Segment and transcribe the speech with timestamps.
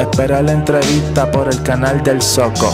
[0.00, 2.70] Espera la entrevista por el canal del Soco.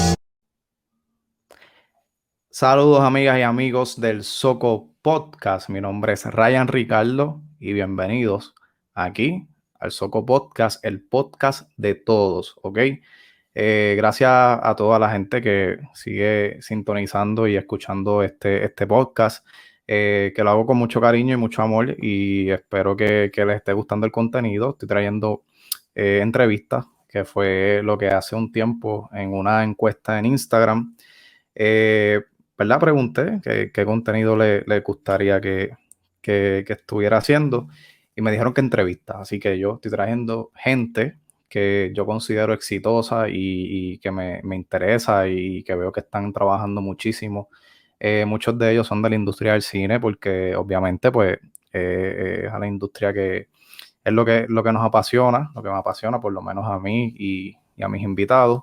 [2.48, 5.68] Saludos amigas y amigos del Soco Podcast.
[5.68, 8.54] Mi nombre es Ryan Ricardo y bienvenidos
[8.94, 9.48] aquí
[9.80, 12.78] al Soco Podcast, el podcast de todos, ¿ok?
[13.56, 19.44] Eh, gracias a toda la gente que sigue sintonizando y escuchando este, este podcast,
[19.88, 23.72] eh, que lo hago con mucho cariño y mucho amor y espero que, les esté
[23.72, 24.70] gustando el contenido.
[24.70, 25.42] Estoy trayendo
[25.96, 26.86] eh, entrevistas
[27.16, 30.94] que fue lo que hace un tiempo en una encuesta en Instagram,
[31.54, 32.20] eh,
[32.58, 32.78] ¿verdad?
[32.78, 33.40] Pregunté
[33.72, 35.70] qué, contenido le, gustaría que,
[36.22, 37.68] estuviera haciendo
[38.14, 41.16] y me dijeron que entrevistas, así que yo estoy trayendo gente
[41.48, 47.48] que yo considero exitosa y, que me, interesa y que veo que están trabajando muchísimo.
[47.98, 51.38] Eh, muchos de ellos son de la industria del cine porque obviamente pues
[51.72, 53.48] eh, es a la industria que,
[54.06, 56.78] es lo que, lo que nos apasiona, lo que me apasiona por lo menos a
[56.78, 58.62] mí y, a mis invitados.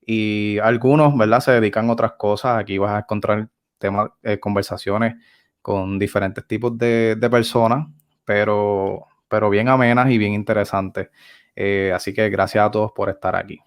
[0.00, 1.40] Y algunos, ¿verdad?
[1.40, 2.56] Se dedican a otras cosas.
[2.60, 5.16] Aquí vas a encontrar temas, eh, conversaciones
[5.60, 7.88] con diferentes tipos de, personas,
[8.24, 11.08] pero, pero bien amenas y bien interesantes.
[11.56, 13.58] Eh, así que gracias a todos por estar aquí.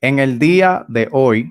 [0.00, 1.50] En el día de hoy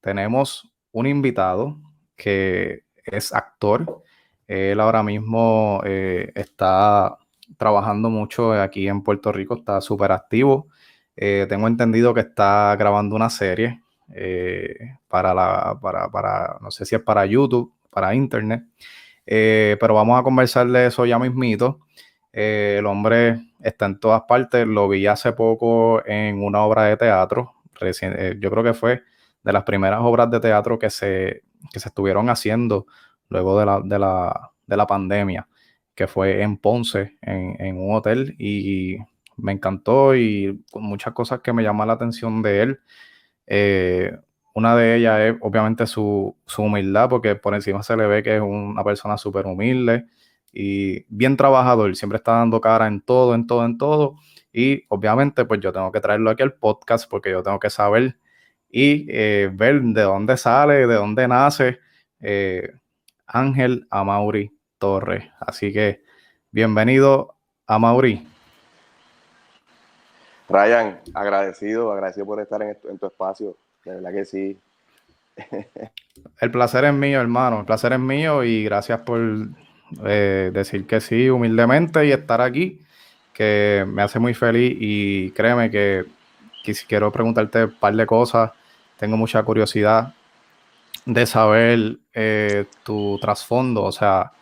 [0.00, 1.78] tenemos un invitado
[2.16, 4.02] que es actor.
[4.48, 7.18] Él ahora mismo eh, está
[7.56, 10.68] trabajando mucho aquí en Puerto Rico, está súper activo.
[11.16, 13.82] Eh, tengo entendido que está grabando una serie
[14.14, 18.64] eh, para la, para, no sé si es para YouTube, para Internet,
[19.26, 21.80] eh, pero vamos a conversar de eso ya mismito.
[22.32, 27.54] el hombre está en todas partes, lo vi hace poco en una obra de teatro,
[28.38, 29.02] yo creo que fue
[29.42, 31.42] de las primeras obras de teatro que se,
[31.72, 32.86] que se estuvieron haciendo
[33.28, 35.48] luego de la, de la, de la pandemia
[35.94, 38.96] que fue en Ponce, en, un hotel, y
[39.36, 42.80] me encantó y muchas cosas que me llaman la atención de él.
[43.46, 44.12] Eh,
[44.54, 48.42] una de ellas es obviamente su, humildad, porque por encima se le ve que es
[48.42, 50.06] una persona súper humilde
[50.52, 54.16] y bien trabajador, siempre está dando cara en todo, en todo, en todo.
[54.52, 58.18] Y obviamente pues yo tengo que traerlo aquí al podcast porque yo tengo que saber
[58.70, 61.78] y eh, ver de dónde sale, de dónde nace
[62.20, 62.70] eh,
[63.26, 64.52] Ángel Amauri
[64.82, 65.30] Torres.
[65.38, 66.02] Así que
[66.50, 67.36] bienvenido
[67.68, 68.26] a Mauri.
[70.48, 73.56] Ryan, agradecido, agradecido por estar en, tu espacio.
[73.84, 74.58] De verdad que sí.
[76.40, 77.60] El placer es mío, hermano.
[77.60, 79.20] El placer es mío y gracias por
[80.04, 82.80] eh, decir que sí humildemente y estar aquí,
[83.32, 86.06] que me hace muy feliz y créeme que,
[86.88, 88.50] quiero preguntarte un par de cosas.
[88.98, 90.12] Tengo mucha curiosidad
[91.06, 94.32] de saber eh, tu trasfondo, o sea,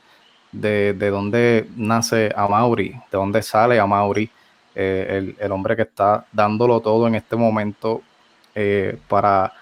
[0.53, 4.31] de, dónde nace Amaury, de dónde sale Amaury,
[4.75, 8.03] eh, el, hombre que está dándolo todo en este momento
[8.55, 9.53] eh, para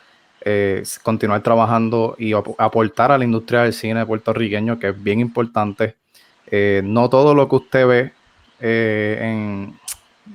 [0.42, 5.94] eh, continuar trabajando y aportar a la industria del cine puertorriqueño, que es bien importante.
[6.82, 8.12] no todo lo que usted ve
[8.60, 9.78] en,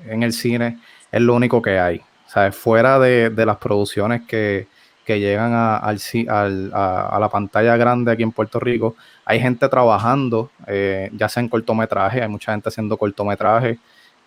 [0.07, 0.79] el cine
[1.11, 1.97] es lo único que hay.
[2.27, 4.67] O sea, fuera de, las producciones que,
[5.05, 11.29] llegan a, a, la pantalla grande aquí en Puerto Rico, hay gente trabajando, eh, ya
[11.29, 13.79] sea en cortometraje, hay mucha gente haciendo cortometraje,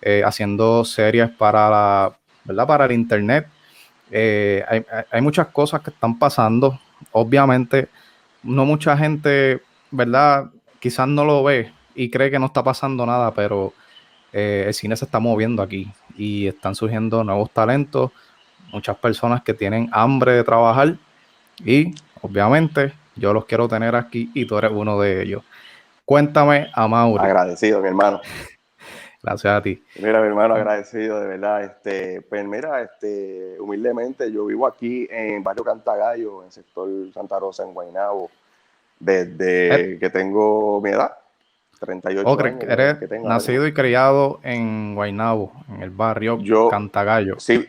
[0.03, 2.67] eh, haciendo series para la, ¿verdad?
[2.67, 3.49] Para el internet.
[4.11, 4.65] Eh,
[5.11, 6.79] hay, muchas cosas que están pasando.
[7.13, 7.89] Obviamente,
[8.43, 9.61] no mucha gente,
[9.91, 10.51] ¿verdad?
[10.79, 13.73] Quizás no lo ve y cree que no está pasando nada, pero
[14.33, 18.11] el cine se está moviendo aquí y están surgiendo nuevos talentos,
[18.73, 20.95] muchas personas que tienen hambre de trabajar
[21.65, 25.43] y obviamente yo los quiero tener aquí y tú eres uno de ellos.
[26.05, 27.23] Cuéntame a Mauro.
[27.23, 28.21] Agradecido, mi hermano.
[29.23, 29.83] Gracias a ti.
[29.97, 31.65] Mira, mi hermano, agradecido, de verdad.
[31.65, 37.41] Este, pues mira, este, humildemente, yo vivo aquí en Barrio Cantagallo, en el sector Santa
[37.41, 38.31] Rosa, en Guaynabo,
[39.01, 39.99] desde eh.
[39.99, 41.11] que tengo mi edad,
[41.81, 42.63] 38 años.
[42.63, 46.39] Eres nacido y criado en Guaynabo, en el barrio
[46.71, 47.41] Cantagallo.
[47.41, 47.69] Sí,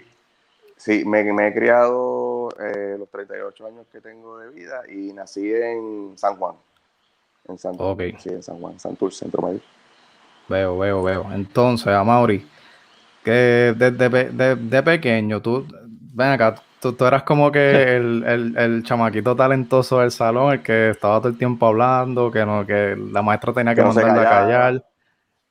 [0.78, 5.52] sí, me, me he criado eh, los 38 años que tengo de vida y nací
[5.54, 6.56] en San Juan.
[7.48, 7.76] En San,
[8.20, 9.62] sí, en San Juan, Santurce, Centro Mayor.
[10.50, 11.26] Veo, veo, veo.
[11.34, 12.46] Entonces, Amaury,
[13.24, 15.66] que desde de, pequeño, tú,
[16.14, 21.30] ven acá, tú, eras como que el, chamaquito talentoso del salón, el que estaba todo
[21.30, 24.86] el tiempo hablando, que no, que la maestra tenía que, mandarle a callar.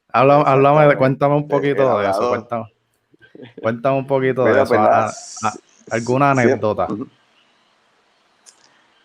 [0.08, 2.75] Háblame, cuéntame un poquito de eso, cuéntame.
[3.60, 4.74] Cuéntame un poquito de eso.
[4.74, 5.38] Pues,
[5.90, 6.88] ¿Alguna anécdota?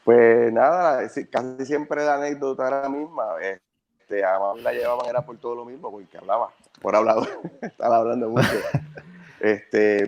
[0.04, 3.24] Pues nada, casi siempre la anécdota era la misma.
[3.42, 6.50] Este, a mamá la llevaban era por todo lo mismo, porque hablaba,
[6.82, 7.28] por hablado,
[7.62, 8.50] estaba hablando mucho.
[9.40, 10.08] este,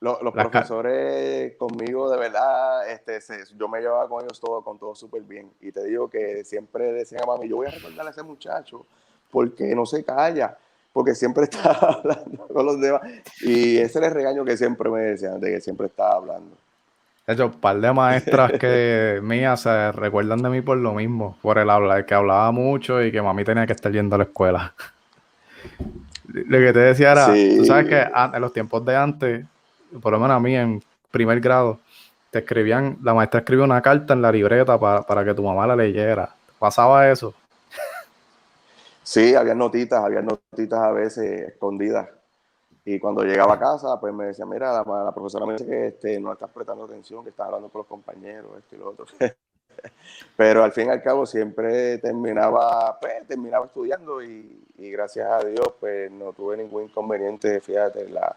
[0.00, 3.20] los, profesores conmigo, de verdad, este,
[3.56, 5.52] yo me llevaba con ellos todo, con todo súper bien.
[5.60, 8.86] Y te digo que siempre decían a mami, yo voy a recordarle a ese muchacho
[9.30, 10.56] porque no se calla,
[10.94, 13.02] porque siempre está hablando con los demás.
[13.42, 16.56] Y ese es el regaño que siempre me decían, de que siempre estaba hablando.
[17.26, 21.36] De hecho, un par de maestras que mías se recuerdan de mí por lo mismo,
[21.42, 24.24] por el hablar, que hablaba mucho y que mami tenía que estar yendo a la
[24.24, 24.74] escuela.
[26.26, 29.46] Lo que te decía era, tú sabes que en los tiempos de antes,
[30.02, 31.78] por lo menos a mí en primer grado,
[32.30, 35.76] te escribían, la maestra escribió una carta en la libreta para, que tu mamá la
[35.76, 36.34] leyera.
[36.58, 37.34] ¿Pasaba eso?
[39.04, 42.08] Sí, había notitas, había notitas a veces escondidas.
[42.86, 46.20] Y cuando llegaba a casa, pues me decía, mira, la, profesora me dice que este,
[46.20, 49.06] no estás prestando atención, que estás hablando con los compañeros, esto y lo otro.
[50.36, 55.74] Pero al fin y al cabo siempre terminaba, pues, terminaba estudiando y, gracias a Dios,
[55.78, 58.36] pues no tuve ningún inconveniente, fíjate, en la,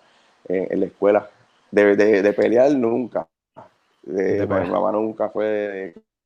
[0.50, 1.30] en, la escuela.
[1.72, 3.28] De, de, pelear nunca.
[4.04, 5.46] De, mi mamá nunca fue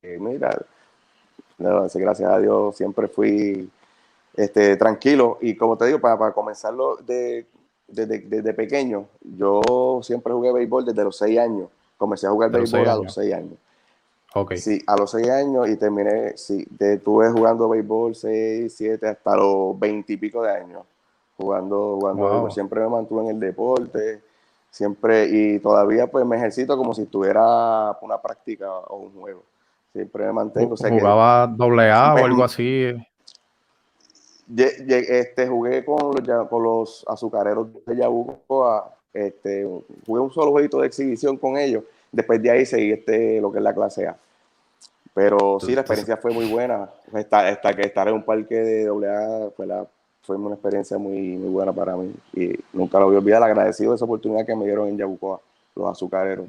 [0.02, 0.56] de, mira,
[1.58, 3.70] gracias a Dios siempre fui
[4.34, 5.38] este, tranquilo.
[5.40, 7.46] Y como te digo, para, para comenzarlo de,
[7.88, 11.68] desde, pequeño, yo siempre jugué béisbol desde los seis años.
[11.96, 13.54] Comencé a jugar béisbol a los seis años.
[14.34, 14.56] Okay.
[14.56, 19.78] Sí, a los seis años y terminé, sí, estuve jugando béisbol seis, siete, hasta los
[19.78, 20.82] veintipico de años.
[21.36, 24.20] Jugando, jugando Siempre me mantuve en el deporte,
[24.70, 29.42] siempre, y todavía pues me ejercito como si estuviera una práctica o un juego.
[29.92, 30.76] Siempre me mantengo.
[30.76, 32.94] ¿Jugaba doble A o algo así?
[34.56, 39.66] Este, jugué con los, con los azucareros de Yabucoa, este,
[40.06, 43.58] jugué un solo jueguito de exhibición con ellos Después de ahí seguí este, lo que
[43.58, 44.16] es la clase A.
[45.14, 46.90] Pero sí, la experiencia fue muy buena.
[47.12, 49.86] Hasta, que estar en un parque de AA fue, la,
[50.22, 52.12] fue una experiencia muy, muy buena para mí.
[52.34, 55.40] Y nunca lo voy a olvidar, agradecido de esa oportunidad que me dieron en Yabucoa,
[55.74, 56.46] los azucareros.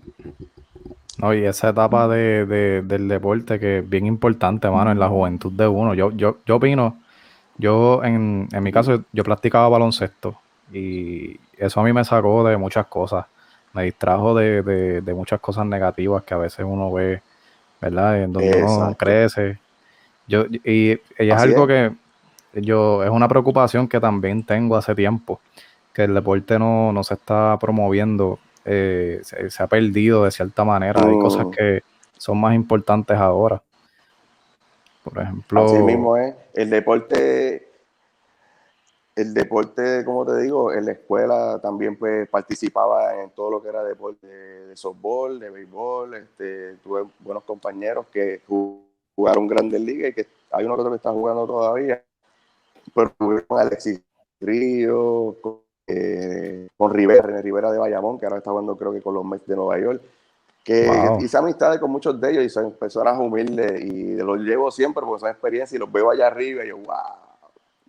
[1.17, 2.45] No, y esa etapa de,
[2.85, 5.93] del deporte que es bien importante, mano, en la juventud de uno.
[5.93, 6.97] Yo, yo, yo opino,
[7.57, 10.39] yo en, en mi caso, yo practicaba baloncesto
[10.71, 13.25] y eso a mí me sacó de muchas cosas
[13.73, 17.21] me distrajo de, muchas cosas negativas que a veces uno ve,
[17.81, 18.23] ¿verdad?
[18.23, 19.57] En donde uno crece.
[20.27, 21.91] Yo, y, es algo que
[22.53, 25.41] yo, es una preocupación que también tengo hace tiempo,
[25.91, 31.01] que el deporte no, se está promoviendo, eh, se, ha perdido de cierta manera.
[31.03, 31.51] Hay cosas mm.
[31.51, 31.83] que
[32.17, 33.61] son más importantes ahora.
[35.03, 35.65] Por ejemplo.
[35.65, 36.35] Así mismo es.
[36.53, 37.73] El deporte
[39.15, 43.69] el deporte, como te digo, en la escuela también pues participaba en todo lo que
[43.69, 50.13] era deporte de, softball, de béisbol, este, tuve buenos compañeros que jugaron grandes ligas y
[50.13, 52.01] que hay uno que otro que está jugando todavía,
[52.95, 53.13] pero
[53.47, 54.01] con Alexis
[54.41, 59.13] Río, con, eh, con Rivera, Rivera de Bayamón, que ahora está jugando creo que con
[59.13, 60.01] los Mets de Nueva York,
[60.63, 60.89] que
[61.19, 65.19] hice amistades con muchos de ellos y son personas humildes y los llevo siempre porque
[65.19, 67.23] son experiencias y los veo allá arriba y yo, wow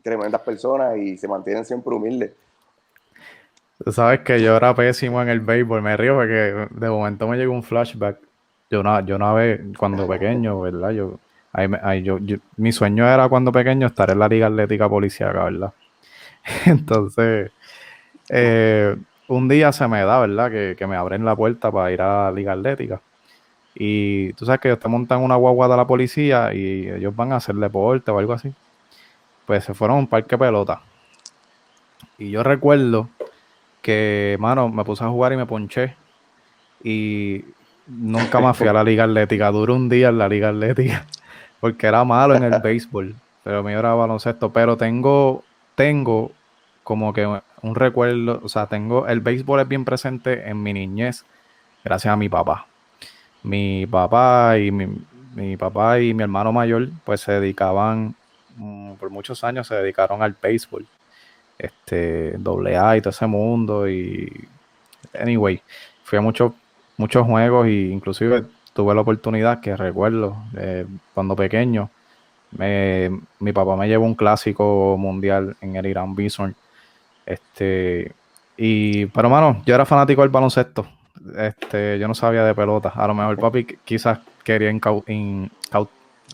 [0.04, 2.30] tremendas personas y se mantienen siempre humildes.
[3.82, 7.36] Tú sabes que yo era pésimo en el béisbol, me río porque de momento me
[7.36, 8.18] llegó un flashback.
[8.70, 10.90] Yo una, yo una vez, cuando pequeño, ¿verdad?
[10.90, 11.18] Yo,
[12.02, 15.72] yo, mi sueño era cuando pequeño estar en la Liga Atlética Policiaca, ¿verdad?
[16.66, 17.50] Entonces,
[18.28, 18.96] eh,
[19.28, 20.50] un día se me da, ¿verdad?
[20.50, 23.00] Que, que, me abren la puerta para ir a la Liga Atlética.
[23.74, 27.36] Y tú sabes que te montan una guagua de la policía y ellos van a
[27.36, 28.54] hacer deporte o algo así
[29.46, 30.80] pues se fueron a un parque pelota.
[32.18, 33.08] Y yo recuerdo
[33.82, 35.96] que, mano, me puse a jugar y me ponché.
[36.82, 37.44] Y
[37.86, 39.50] nunca más fui a la liga atlética.
[39.50, 41.06] Duré un día en la liga atlética.
[41.60, 43.14] Porque era malo en el béisbol.
[43.42, 44.52] Pero me era baloncesto.
[44.52, 45.42] Pero tengo,
[45.74, 46.32] tengo
[46.82, 48.40] como que un recuerdo.
[48.42, 49.06] O sea, tengo.
[49.06, 51.24] El béisbol es bien presente en mi niñez.
[51.84, 52.66] Gracias a mi papá.
[53.42, 54.86] Mi papá y mi,
[55.34, 58.14] mi papá y mi hermano mayor, pues se dedicaban
[58.56, 60.86] Mm, por muchos años se dedicaron al béisbol,
[61.58, 63.88] este, doble A y todo ese mundo.
[63.88, 64.48] Y,
[65.18, 65.62] anyway,
[66.04, 66.52] fui a muchos,
[66.96, 68.44] muchos juegos y inclusive
[68.74, 71.90] tuve la oportunidad que recuerdo eh, cuando pequeño,
[73.40, 76.54] mi papá me llevó un clásico mundial en el Irán Bison.
[77.26, 78.12] Este,
[78.56, 80.86] y, pero mano, yo era fanático del baloncesto.
[81.36, 82.90] Este, yo no sabía de pelota.
[82.94, 84.70] A lo mejor papi quizás quería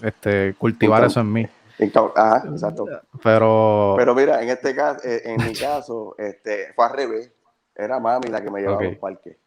[0.02, 1.48] este, cultivar eso en mí.
[2.14, 2.84] Ajá, exacto.
[3.22, 7.32] Pero, pero mira, en este caso, eh, en mi caso, este, fue al revés.
[7.74, 9.38] Era mami la que me llevaba al parque.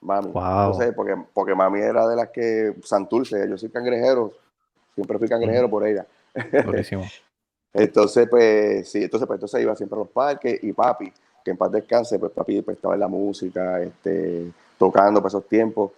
[0.00, 0.30] Mami.
[0.32, 4.32] No sé, porque, porque mami era de las que Santurce, yo soy cangrejero,
[4.94, 6.06] siempre fui cangrejero por ella.
[7.74, 11.12] Entonces, pues, sí, entonces, pues, entonces iba siempre a los parques y papi,
[11.44, 15.48] que en paz descanse, pues papi pues, estaba en la música, este, tocando para esos
[15.48, 15.90] tiempos.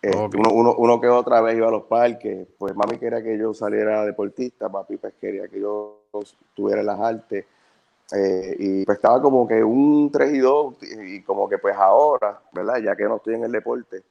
[0.00, 3.36] Este, uno, uno, uno, que otra vez iba a los parques, pues mami quería que
[3.38, 6.00] yo saliera deportista, papi pues quería que yo
[6.54, 7.44] tuviera las artes.
[8.14, 10.74] Eh, y pues estaba como que un 3 y 2
[11.06, 12.78] y como que pues ahora, ¿verdad?
[12.78, 14.02] Ya que no estoy en el deporte,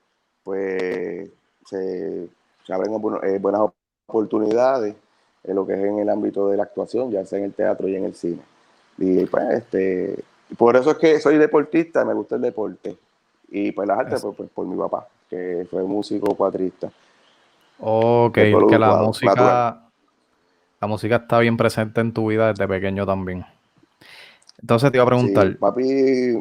[0.44, 1.30] pues
[1.66, 2.28] se,
[2.66, 2.94] se abren
[3.24, 3.62] eh, buenas
[4.08, 4.96] oportunidades
[5.44, 7.88] en lo que es en el ámbito de la actuación, ya sea en el teatro
[7.88, 8.42] y en el cine.
[8.98, 10.24] Y pues este,
[10.58, 12.98] por eso es que soy deportista, me gusta el deporte.
[13.50, 16.92] Y pues las artes, pues, pues, por mi papá, que fue músico cuatrista.
[17.80, 19.90] Ok, que la música,
[20.80, 23.46] la música está bien presente en tu vida desde pequeño también.
[24.62, 25.58] Entonces te iba a preguntar.
[25.58, 25.84] papi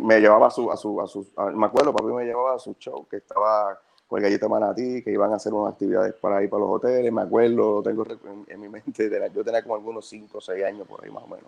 [0.03, 2.75] me llevaba a su, a su, a su me acuerdo, papi me llevaba a su
[2.75, 3.79] show que estaba
[4.11, 7.13] con el gallito manatí, que iban a hacer unas actividades para ir para los hoteles,
[7.13, 8.05] me acuerdo, lo tengo
[8.49, 11.29] en, mi mente, yo tenía como algunos 5 o 6 años por ahí más o
[11.29, 11.47] menos.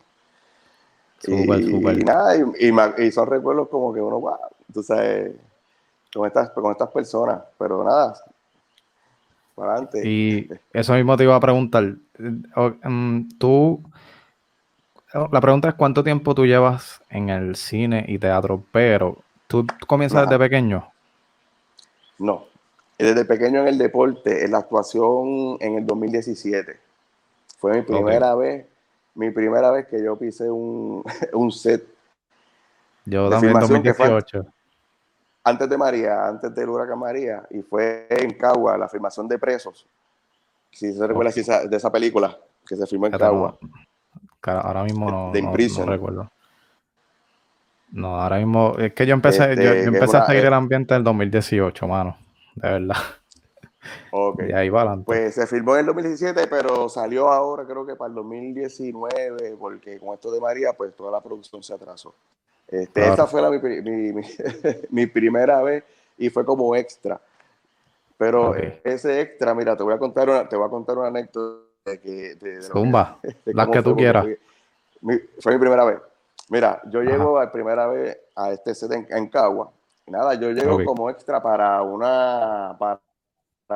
[1.27, 2.37] y, nada,
[2.97, 4.37] y, son recuerdos como que uno, wow,
[4.73, 5.33] tú sabes,
[6.15, 8.15] con estas, con estas personas, pero nada,
[9.57, 10.09] para adelante.
[10.09, 13.83] Y eso mismo te iba a preguntar, mm, tú
[15.33, 20.29] la pregunta es cuánto tiempo tú llevas en el cine y teatro, pero tú comienzas
[20.29, 20.89] desde pequeño.
[22.21, 22.52] No,
[23.03, 26.79] desde pequeño en el deporte, en la actuación en el 2017.
[27.59, 28.67] Fue mi primera vez,
[29.15, 31.05] mi primera vez que yo pisé un,
[31.53, 31.85] set.
[33.05, 34.47] Yo también en 2018.
[35.45, 39.87] Antes de María, antes del huracán María, y fue en Cagua, la filmación de presos.
[40.71, 41.33] Si se recuerda
[41.69, 43.59] de esa película que se filmó en Cagua.
[44.45, 46.31] Ahora mismo no, no, recuerdo.
[47.91, 51.05] No, ahora mismo es que yo empecé, yo, este, empecé a seguir el ambiente del
[51.05, 52.17] 2018, mano.
[52.55, 52.97] De verdad.
[54.11, 54.43] Ok.
[54.49, 55.05] Y ahí va adelante.
[55.07, 59.99] Pues se filmó en el 2017, pero salió ahora, creo que para el 2019, porque
[59.99, 62.15] con esto de María, pues toda la producción se atrasó.
[62.69, 64.13] Este, Esta fue la, mi,
[64.91, 65.85] mi, primera vez
[66.17, 67.21] y fue como extra.
[68.17, 68.55] Pero
[68.85, 72.01] ese extra, mira, te voy a contar una, te voy a contar una anécdota de
[72.01, 72.35] que...
[72.37, 74.27] De, Zumba, las que tú quieras.
[75.41, 75.99] Fue, mi primera vez.
[76.49, 79.71] Mira, yo llego a primera vez a este set en, Cagua.
[80.13, 83.01] Nada, yo llego como extra para una, para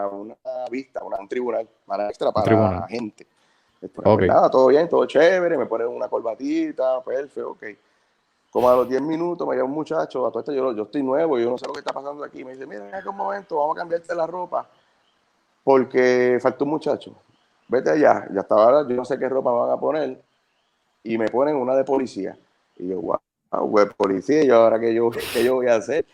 [0.09, 0.37] una
[0.71, 3.27] vista, una, un tribunal, para extra para la gente.
[3.81, 7.65] Pues nada, todo bien, todo chévere, me ponen una corbatita, perfecto, ok.
[8.51, 11.03] Como a los 10 minutos me llama un muchacho, a todo esto yo, yo estoy
[11.03, 12.45] nuevo, yo no sé lo que está pasando aquí.
[12.45, 14.67] Me dice, mira, en un momento, vamos a cambiarte la ropa,
[15.63, 17.15] porque faltó un muchacho
[17.69, 20.23] vete allá, ya estaba, yo no sé qué ropa van a poner,
[21.03, 22.37] y me ponen una de policía.
[22.77, 23.19] Y yo, wow,
[23.65, 26.05] de policía, y ahora qué yo, qué yo voy a hacer,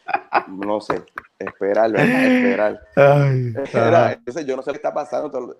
[0.48, 1.02] no sé,
[1.38, 2.80] esperar, esperar.
[4.14, 5.56] Entonces yo no sé qué está pasando.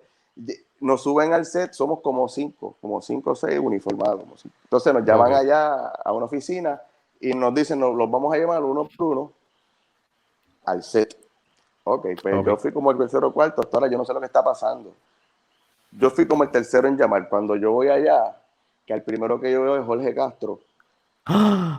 [0.79, 4.45] Nos suben al set, somos como cinco, como cinco o seis uniformados.
[4.63, 6.81] Entonces nos llaman allá a una oficina
[7.19, 9.31] y nos dicen, nos los vamos a llamar uno por uno
[10.65, 11.15] al set.
[11.85, 14.19] Ok, pues yo fui como el tercero o cuarto, hasta ahora yo no sé lo
[14.19, 14.93] que está pasando
[15.97, 17.29] yo fui como el tercero en llamar.
[17.29, 18.35] Cuando yo voy allá,
[18.85, 20.59] que al primero que yo veo es Jorge Castro,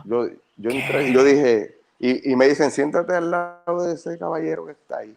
[0.05, 4.65] yo, yo entré y yo dije, y, me dicen, siéntate al lado de ese caballero
[4.65, 5.15] que está ahí.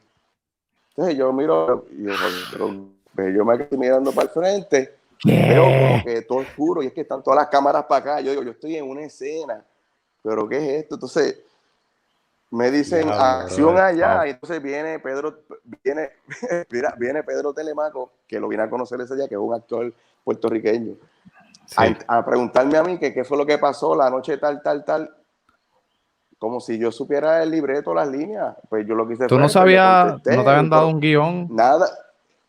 [0.91, 2.13] Entonces yo miro, y yo,
[3.31, 4.95] yo me quedé mirando para el frente,
[5.25, 8.21] veo como que todo oscuro y es que están todas las cámaras para acá.
[8.21, 9.65] Yo digo, yo estoy en una escena,
[10.23, 10.95] pero ¿qué es esto?
[10.95, 11.41] Entonces
[12.51, 15.41] me dicen acción allá, y entonces viene Pedro,
[15.85, 16.11] viene,
[16.71, 19.93] mira, viene Pedro Telemaco, que lo vine a conocer ese día, que es un actor
[20.25, 20.97] puertorriqueño,
[21.77, 25.15] a, preguntarme a mí que qué fue lo que pasó la noche tal, tal, tal,
[26.39, 30.13] como si yo supiera el libreto, las líneas, pues yo lo quise ¿Tú no sabías,
[30.13, 31.49] no te habían dado un guion?
[31.51, 31.89] Nada,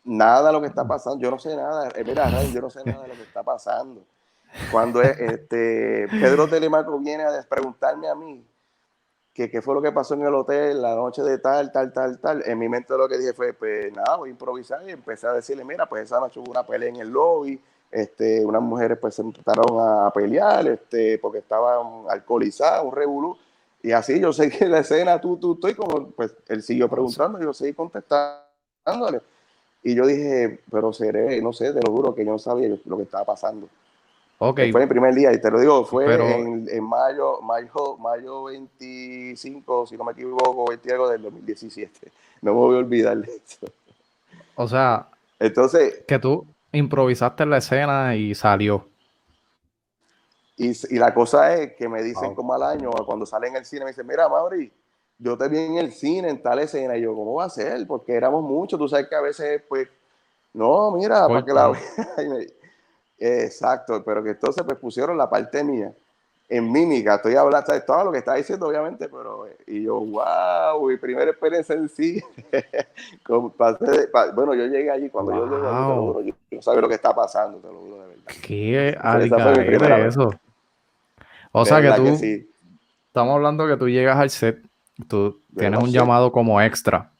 [0.04, 2.80] nada de lo que está pasando, yo no sé nada, eh, mira, yo no sé
[2.84, 4.04] nada de lo que está pasando.
[4.70, 8.44] Cuando este, Pedro Telemaco viene a preguntarme a mí,
[9.32, 12.18] que qué fue lo que pasó en el hotel la noche de tal, tal, tal,
[12.18, 12.42] tal.
[12.44, 15.32] En mi mente lo que dije fue, pues nada, voy a improvisar y empecé a
[15.32, 17.60] decirle, mira, pues esa noche hubo una pelea en el lobby,
[17.90, 23.36] este, unas mujeres pues se empezaron a pelear, este, porque estaban alcoholizadas, un revolú.
[23.82, 27.40] Y así yo sé que la escena, tú, tú, estoy como, pues él siguió preguntando,
[27.40, 29.20] yo seguí contestándole.
[29.82, 32.96] Y yo dije, pero seré, no sé, te lo juro que yo no sabía lo
[32.96, 33.68] que estaba pasando.
[34.42, 34.72] Okay.
[34.72, 39.86] Fue el primer día, y te lo digo, fue en, en, mayo, mayo, mayo 25,
[39.86, 42.10] si no me equivoco, 20 algo del 2017.
[42.40, 43.66] No me voy a olvidar de eso.
[44.54, 48.88] O sea, entonces que tú improvisaste la escena y salió.
[50.56, 53.64] Y, y la cosa es que me dicen como al año, cuando sale en el
[53.64, 54.70] cine, me dicen, mira, Mauri,
[55.18, 56.96] yo te vi en el cine en tal escena.
[56.96, 57.86] Y yo, ¿cómo va a ser?
[57.86, 59.88] Porque éramos muchos, tú sabes que a veces, pues,
[60.52, 61.72] no, mira, para que la
[63.18, 65.94] Exacto, pero que entonces pues pusieron la parte mía.
[66.50, 67.86] En mímica, estoy hablando, ¿sabes?
[67.86, 72.20] todo lo que está diciendo, obviamente, pero, y yo, wow, mi primera experiencia en sí,
[73.28, 77.58] bueno, yo llegué allí, cuando yo llegué allí, yo, no sabía lo que está pasando,
[77.58, 78.24] te lo juro de verdad.
[78.42, 78.98] Qué
[79.78, 80.30] de eso.
[81.52, 82.18] O sea que tú,
[83.06, 84.60] estamos hablando que tú llegas al set,
[85.06, 87.12] tú tienes un llamado como extra.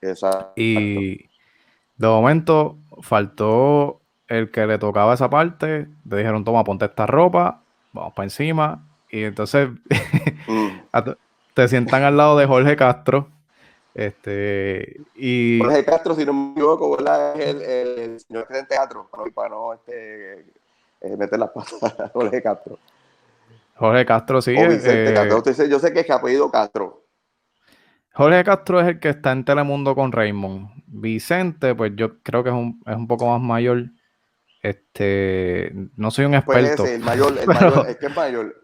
[0.00, 0.52] Exacto.
[0.56, 1.26] Y
[1.98, 7.60] de momento faltó el que le tocaba esa parte, te dijeron, toma, ponte esta ropa,
[7.96, 8.86] vamos para encima.
[9.10, 9.70] Y entonces
[10.46, 10.68] mm.
[11.54, 13.28] te sientan al lado de Jorge Castro.
[13.94, 15.58] Este, y...
[15.62, 19.72] Jorge Castro, si no me equivoco, Es el, señor que está en teatro, para no,
[19.72, 20.40] este,
[21.00, 22.78] eh, meter las patas Jorge Castro.
[23.76, 24.54] Jorge Castro, sí.
[24.54, 25.14] Eh,
[25.68, 27.04] yo sé que es que apellido Castro.
[28.12, 30.68] Jorge Castro es el que está en Telemundo con Raymond.
[30.86, 33.84] Vicente, pues yo creo que es un, es un poco más mayor.
[34.66, 36.82] Este, no soy un experto.
[36.82, 38.62] Pues el mayor, el mayor, es que es mayor.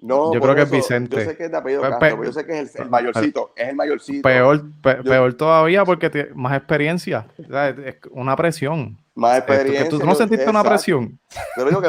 [0.00, 1.16] No, yo creo que es Vicente.
[1.16, 3.74] Yo sé que es de apellido Castro, yo sé que es el, mayorcito, es el
[3.74, 4.22] mayorcito.
[4.22, 8.98] Peor, peor todavía porque tiene más experiencia, es una presión.
[9.14, 9.88] Más experiencia.
[9.88, 11.18] ¿Tú, no sentiste una presión?
[11.56, 11.88] Yo digo que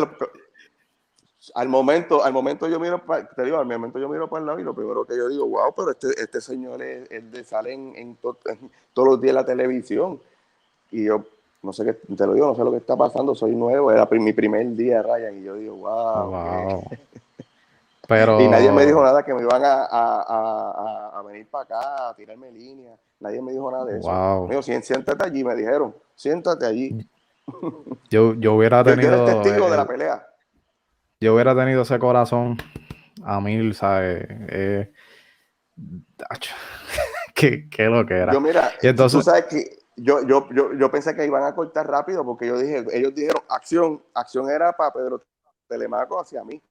[1.56, 3.04] al momento, al momento yo miro,
[3.36, 5.46] te digo, al momento yo miro para el lado y lo primero que yo digo,
[5.48, 8.38] wow, pero este, este señor es, de sale en, todos
[8.96, 10.22] los días en la televisión.
[10.92, 11.26] Y yo,
[11.62, 14.08] no sé qué, te lo digo, no sé lo que está pasando, soy nuevo, era
[14.12, 16.84] mi primer día de Ryan y yo digo, wow.
[18.08, 18.42] Pero...
[18.42, 22.16] y nadie me dijo nada que me iban a, a, a, venir para acá, a
[22.16, 24.10] tirarme línea, nadie me dijo nada de eso.
[24.10, 24.48] Wow.
[24.48, 27.08] Me dijo, siéntate allí, me dijeron, siéntate allí.
[28.10, 29.28] Yo, yo hubiera tenido...
[29.28, 30.28] Yo testigo de la pelea.
[31.20, 32.58] Yo hubiera tenido ese corazón
[33.24, 34.26] a mil, ¿sabes?
[34.30, 34.92] Eh,
[37.36, 38.34] qué, qué lo que era.
[38.34, 41.56] Yo, mira, y entonces, tú sabes que yo, yo, yo, yo, pensé que iban a
[41.56, 45.24] cortar rápido porque yo dije, ellos dijeron acción, acción era para Pedro
[45.68, 46.62] Telemaco hacia mí.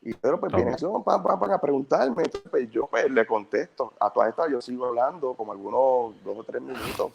[0.00, 2.22] Y Pedro, pues viene acción, para a preguntarme.
[2.22, 3.92] Entonces, pues, yo pues, le contesto.
[3.98, 7.12] A todas estas yo sigo hablando como algunos dos o tres minutos.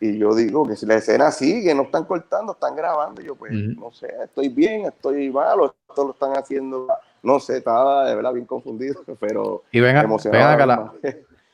[0.00, 3.20] Y yo digo que si la escena sigue, no están cortando, están grabando.
[3.20, 6.86] Y yo, pues, no sé, estoy bien, estoy malo, esto lo están haciendo.
[7.22, 10.92] No sé, estaba de verdad bien confundido, pero y venga, venga la,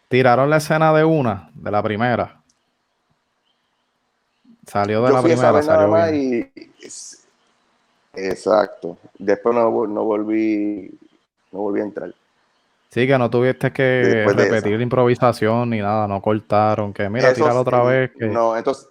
[0.08, 2.39] tiraron la escena de una, de la primera.
[4.66, 6.50] Salió de la primera, salió Y,
[8.14, 8.98] exacto.
[9.18, 10.90] Después no, volví,
[11.52, 12.14] no volví a entrar.
[12.90, 17.60] Sí, que no tuviste que repetir la improvisación ni nada, no cortaron, que mira, tíralo
[17.60, 18.10] otra vez.
[18.18, 18.88] No, entonces,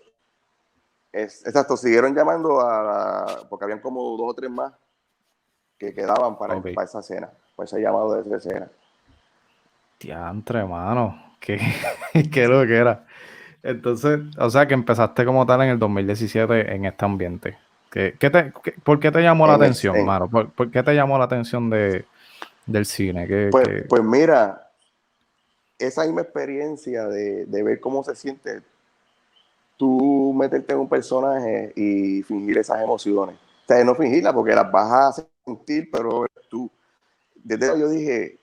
[1.12, 4.72] exacto, siguieron llamando a, porque habían como dos o tres más
[5.78, 8.72] que quedaban para, para esa escena, para ese llamado de esa escena.
[10.00, 11.60] Diantre, hermano, qué,
[12.32, 13.06] qué lo que era.
[13.64, 17.58] Entonces, o sea que empezaste como tal en el 2017 en este ambiente.
[17.90, 20.30] ¿Qué, te, ¿Por qué te llamó la atención, hermano?
[20.30, 22.06] ¿Por, qué te llamó la atención de,
[22.68, 23.28] del cine?
[23.52, 24.70] pues, pues, mira,
[25.80, 28.62] esa misma experiencia de, ver cómo se siente
[29.76, 33.36] tú meterte en un personaje y fingir esas emociones.
[33.36, 36.70] O sea, no fingirlas porque las vas a sentir, pero tú.
[37.36, 38.39] Desde yo dije,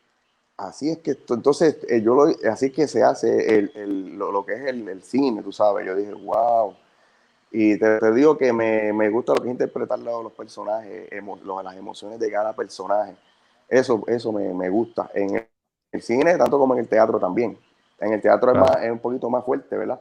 [0.56, 4.54] así es que esto, entonces eh, yo lo, así que se hace el, lo, que
[4.54, 5.86] es el, cine, tú sabes.
[5.86, 6.74] Yo dije, wow.
[7.50, 12.18] Y te, digo que me, me, gusta lo que es interpretar los, personajes, las emociones
[12.18, 13.16] de cada personaje.
[13.68, 15.10] Eso, eso me, me, gusta.
[15.14, 15.46] En
[15.92, 17.58] el cine, tanto como en el teatro también.
[17.98, 20.00] En el teatro es, más, es un poquito más fuerte, ¿verdad?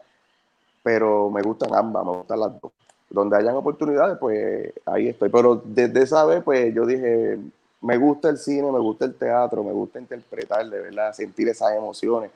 [0.83, 2.71] Pero me gustan ambas, me gustan las dos.
[3.09, 5.29] Donde hayan oportunidades, pues ahí estoy.
[5.29, 7.39] Pero desde esa vez, pues yo dije,
[7.85, 11.73] me gusta el cine, me gusta el teatro, me gusta interpretar, de verdad, sentir esas
[11.73, 12.31] emociones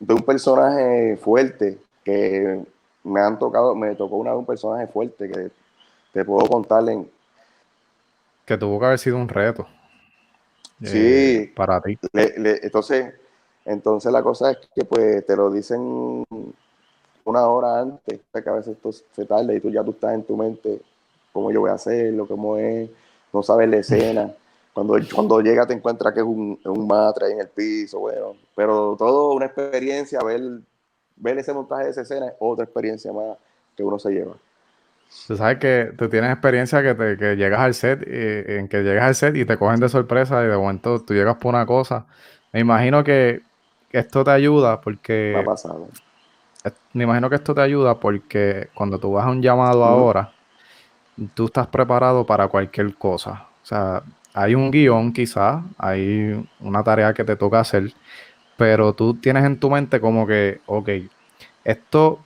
[0.00, 2.64] de un personaje fuerte que
[3.04, 5.50] me han tocado, me tocó una de un personaje fuerte que
[6.12, 7.08] te puedo contar en
[8.44, 9.68] que tuvo que haber sido un reto.
[10.82, 11.98] Sí, eh, para ti.
[12.14, 13.14] entonces,
[13.64, 16.24] entonces la cosa es que pues te lo dicen
[17.24, 20.24] una hora antes, que a veces esto se tarda y tú ya tú estás en
[20.24, 20.80] tu mente
[21.32, 22.88] cómo yo voy a hacerlo, cómo es,
[23.32, 24.34] no sabes la escena.
[24.78, 28.36] Cuando, cuando llega te encuentras que es un, un matre ahí en el piso, bueno,
[28.54, 30.40] pero todo una experiencia, ver,
[31.16, 33.36] ver ese montaje de esa escena es otra experiencia más
[33.76, 34.34] que uno se lleva.
[35.26, 38.82] Tú sabes que tú tienes experiencia que, te, que llegas al set, y, en que
[38.82, 41.66] llegas al set y te cogen de sorpresa y de momento tú llegas por una
[41.66, 42.06] cosa.
[42.52, 43.42] Me imagino que
[43.90, 45.32] esto te ayuda porque...
[45.34, 45.88] Me ha pasado.
[46.92, 50.30] Me imagino que esto te ayuda porque cuando tú vas a un llamado ahora,
[51.34, 53.48] tú estás preparado para cualquier cosa.
[53.62, 54.02] O sea,
[54.38, 57.92] hay un guion quizás, hay una tarea que te toca hacer,
[58.56, 60.90] pero tú tienes en tu mente como que, ok,
[61.64, 62.20] esto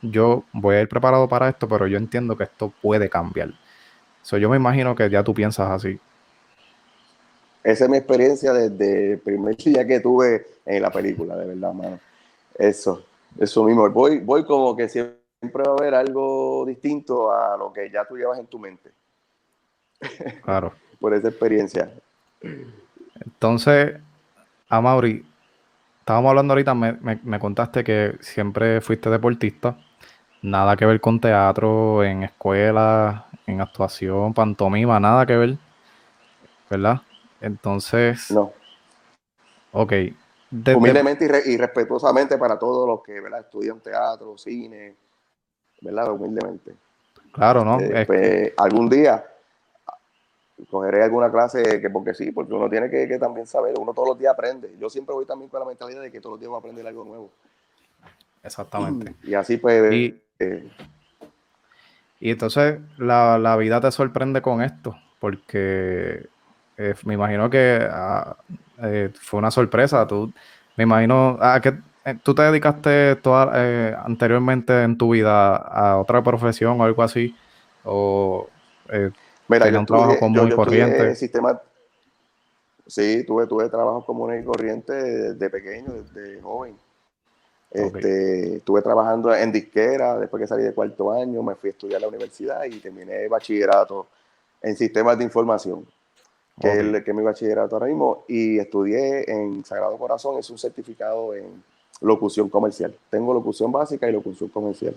[0.00, 3.50] yo voy a ir preparado para esto, pero yo entiendo que esto puede cambiar.
[4.22, 6.00] So, yo me imagino que ya tú piensas así.
[7.62, 11.74] esa es mi experiencia desde el primer día que tuve en la película, de verdad,
[11.74, 12.00] mano.
[12.54, 13.04] Eso,
[13.38, 13.90] eso mismo.
[13.90, 18.16] Voy, voy como que siempre va a haber algo distinto a lo que ya tú
[18.16, 18.90] llevas en tu mente.
[20.42, 20.72] Claro.
[21.00, 21.90] Por esa experiencia.
[23.24, 23.96] Entonces,
[24.68, 25.24] a Mauri,
[26.00, 29.76] estábamos hablando ahorita, me, me, contaste que siempre fuiste deportista,
[30.42, 35.58] nada que ver con teatro, en escuela, en actuación, pantomima, nada que ver,
[36.70, 37.00] ¿verdad?
[37.40, 38.30] Entonces...
[38.30, 38.52] No.
[39.72, 39.92] Ok.
[40.50, 43.40] Humildemente y, respetuosamente para todos los que ¿verdad?
[43.40, 44.96] estudian teatro, cine,
[45.82, 46.10] ¿verdad?
[46.10, 46.74] Humildemente.
[47.32, 47.78] Claro, ¿no?
[47.80, 49.24] Eh, pues, algún día
[50.70, 54.18] cogeré alguna clase que porque sí, porque uno tiene que, también saber, uno todos los
[54.18, 54.74] días aprende.
[54.78, 56.86] Yo siempre voy también con la mentalidad de que todos los días voy a aprender
[56.86, 57.30] algo nuevo.
[58.42, 59.14] Exactamente.
[59.22, 59.92] Y así pues...
[59.92, 60.68] Y, eh,
[62.20, 66.26] entonces la, vida te sorprende con esto, porque
[66.76, 68.36] eh, me imagino que ah,
[68.82, 70.06] eh, fue una sorpresa.
[70.06, 70.32] Tú,
[70.76, 71.74] me imagino, ¿a que
[72.22, 77.36] tú te dedicaste toda, anteriormente en tu vida a otra profesión o algo así?
[77.84, 78.48] ¿O
[79.48, 81.14] Mira, yo un trabajo común y corriente.
[81.14, 81.60] Sistema,
[82.86, 86.76] sí, tuve, tuve trabajo común y corriente desde pequeño, desde joven.
[87.70, 91.98] Este, Estuve trabajando en disquera, después que salí de cuarto año, me fui a estudiar
[91.98, 94.06] a la universidad y terminé bachillerato
[94.62, 95.86] en sistemas de información,
[96.60, 100.48] que es el que es mi bachillerato ahora mismo, y estudié en Sagrado Corazón, es
[100.50, 101.62] un certificado en
[102.00, 102.94] locución comercial.
[103.10, 104.94] Tengo locución básica y locución comercial.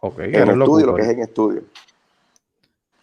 [0.00, 1.62] Okay, en estudio, lo que es en estudio.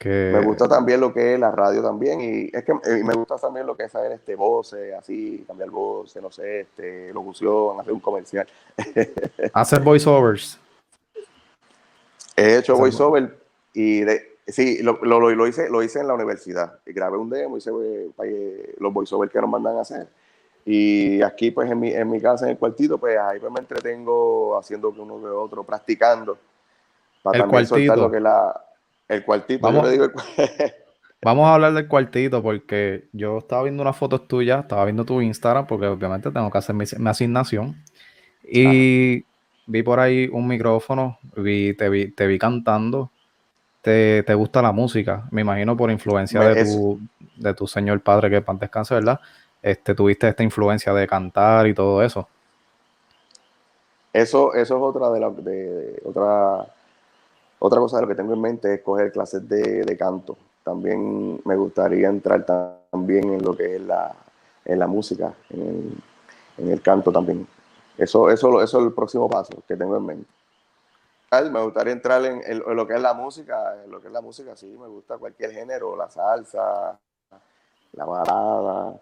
[0.10, 3.38] Me gusta también lo que es la radio también y es que eh, me gusta
[3.38, 7.94] también lo que es saber este voces, así, cambiar voces, no sé, este, locución, hacer
[7.94, 8.48] un comercial.
[9.54, 10.60] hacer voiceovers.
[12.36, 13.38] He hecho voiceover
[13.74, 16.80] y de, sí, lo, lo, lo, hice, lo hice en la universidad.
[16.86, 17.72] Y grabé un demo, hice
[18.24, 20.08] eh, los voiceovers que nos mandan a hacer.
[20.66, 23.60] Y aquí, pues, en mi, en mi casa, en el cuartito, pues, ahí pues, me
[23.60, 26.38] entretengo haciendo uno de otro, practicando.
[27.22, 28.54] Para el también soltar lo que la,
[29.08, 29.88] el cuartito, vamos,
[31.22, 35.22] vamos a hablar del cuartito porque yo estaba viendo unas fotos tuyas, estaba viendo tu
[35.22, 37.84] Instagram porque obviamente tengo que hacer mi, asignación
[38.44, 39.26] y
[39.66, 43.12] vi por ahí un micrófono, vi, te, vi, te vi cantando.
[43.82, 47.02] Te, gusta la música, me imagino por influencia de, tu,
[47.36, 49.20] de tu señor padre que pan descanse, ¿verdad?
[49.62, 52.28] Este, tuviste esta influencia de cantar y todo eso.
[54.14, 56.66] Eso, eso es otra de las de, otra
[57.66, 60.36] otra cosa de lo que tengo en mente es coger clases de, canto.
[60.66, 62.46] También me gustaría entrar
[62.92, 64.14] también en lo que es la,
[64.66, 65.98] en la música, en
[66.58, 67.48] el, canto también.
[67.98, 70.30] Eso, eso, eso es el próximo paso que tengo en mente.
[71.54, 74.58] Me gustaría entrar en, lo que es la música, en lo que es la música,
[74.58, 77.00] sí, me gusta cualquier género, la salsa,
[77.94, 78.94] la balada.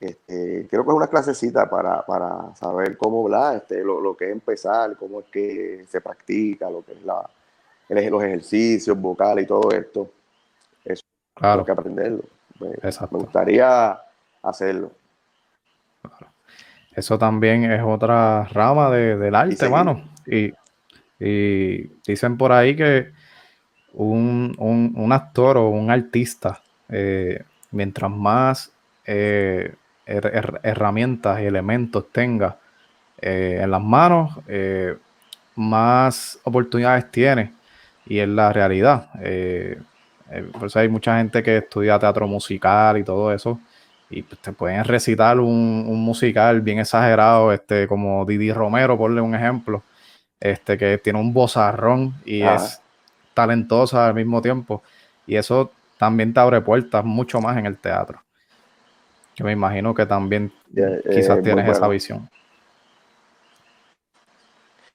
[0.00, 4.24] Este, creo que es una clasecita para, para saber cómo hablar, este, lo, lo, que
[4.24, 7.24] es empezar, cómo es que se practica, lo que es la,
[7.88, 10.10] los ejercicios vocales y todo esto.
[10.84, 11.02] Eso
[11.34, 11.60] claro.
[11.60, 12.24] hay que aprenderlo.
[12.58, 13.98] Pues, me gustaría
[14.42, 14.92] hacerlo.
[16.94, 20.04] Eso también es otra rama del arte, hermano.
[20.26, 20.52] Y,
[22.06, 23.12] dicen por ahí que
[23.94, 28.72] un, actor o un artista, eh, mientras más
[29.06, 29.74] eh,
[30.06, 32.58] herramientas y elementos tenga
[33.20, 34.38] eh, en las manos,
[35.56, 37.52] más oportunidades tiene
[38.06, 39.08] y es la realidad.
[39.20, 39.78] Eh,
[40.30, 43.60] eh, por eso hay mucha gente que estudia teatro musical y todo eso.
[44.10, 49.34] Y pues, te pueden recitar un, musical bien exagerado, este, como Didi Romero, ponle un
[49.34, 49.82] ejemplo,
[50.40, 52.80] este, que tiene un bozarrón y es
[53.32, 54.82] talentosa al mismo tiempo.
[55.26, 58.22] Y eso también te abre puertas mucho más en el teatro.
[59.36, 60.52] Yo me imagino que también
[61.12, 62.28] quizás tienes esa visión.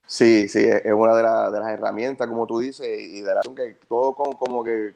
[0.10, 4.16] Sí, sí, es una de, las herramientas, como tú dices, y de la que todo
[4.16, 4.96] como, que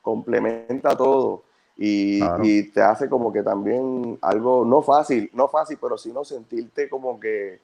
[0.00, 1.42] complementa todo
[1.76, 7.20] y, te hace como que también algo, no fácil, no fácil, pero sino sentirte como
[7.20, 7.60] que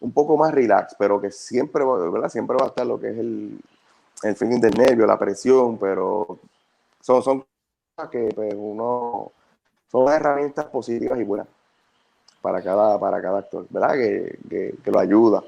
[0.00, 2.28] un poco más relax, pero que siempre, ¿verdad?
[2.28, 3.60] Siempre va a estar lo que es el,
[4.24, 6.40] el feeling del nervio, la presión, pero
[7.00, 7.44] son, son
[7.94, 9.30] cosas que pues, uno,
[9.92, 11.46] son herramientas positivas y buenas
[12.42, 13.94] para cada, para cada actor, ¿verdad?
[13.94, 15.44] que lo ayuda.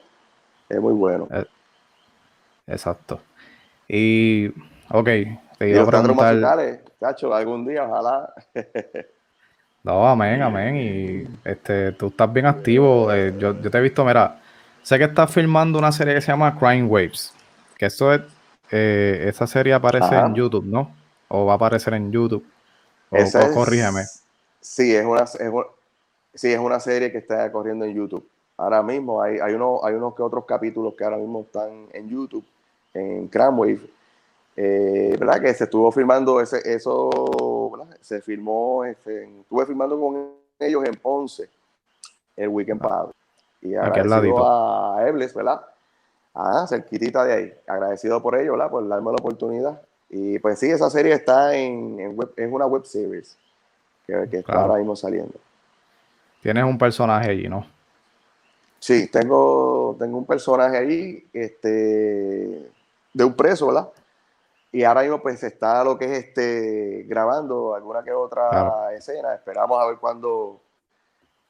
[0.72, 1.28] Es muy bueno.
[1.30, 1.44] Eh,
[2.66, 3.20] exacto.
[3.87, 4.48] Y,
[4.88, 5.04] ok,
[5.58, 6.32] te iba a preguntar...
[6.32, 8.32] musicales, cacho, algún día, ojalá.
[9.82, 10.76] no, amén, amén.
[10.76, 13.12] Y este, tú estás bien activo.
[13.12, 14.40] Eh, yo, te he visto, mira,
[14.82, 17.35] sé que estás filmando una serie que se llama Crime Waves.
[17.76, 18.22] Que eso es,
[18.70, 20.90] eh, esa serie aparece en YouTube, ¿no?
[21.28, 22.46] O va a aparecer en YouTube.
[23.11, 23.18] O,
[23.54, 24.04] corrígeme.
[24.58, 28.26] Sí, es una, sí, es una serie que está corriendo en YouTube.
[28.62, 32.09] Ahora mismo hay, hay, uno, hay unos que otros capítulos que ahora mismo están en
[32.09, 32.44] YouTube,
[32.94, 33.81] en Cramwave.
[34.55, 35.40] Eh, ¿Verdad?
[35.40, 37.96] Que se estuvo filmando ese, eso, ¿verdad?
[38.01, 40.29] Se filmó, este, estuve filmando con
[40.61, 41.51] ellos en Ponce
[42.37, 42.88] el weekend ah.
[42.88, 43.12] pasado.
[43.62, 45.61] Y agradecido a Ebles, ¿verdad?
[46.33, 47.53] Ah, cerquitita de ahí.
[47.66, 48.70] Agradecido por ello, ¿verdad?
[48.70, 49.83] Por darme la oportunidad.
[50.09, 53.37] Y pues sí, esa serie está en, en web, es una web series
[54.07, 55.35] que, que está ahora mismo saliendo.
[56.42, 57.66] Tienes un personaje allí, ¿no?
[58.83, 62.68] Sí, tengo, tengo un personaje ahí, este,
[63.14, 63.90] de un preso, ¿verdad?
[64.73, 69.35] Y ahora mismo pues está lo que es este grabando alguna que otra escena.
[69.35, 70.61] Esperamos a ver cuándo,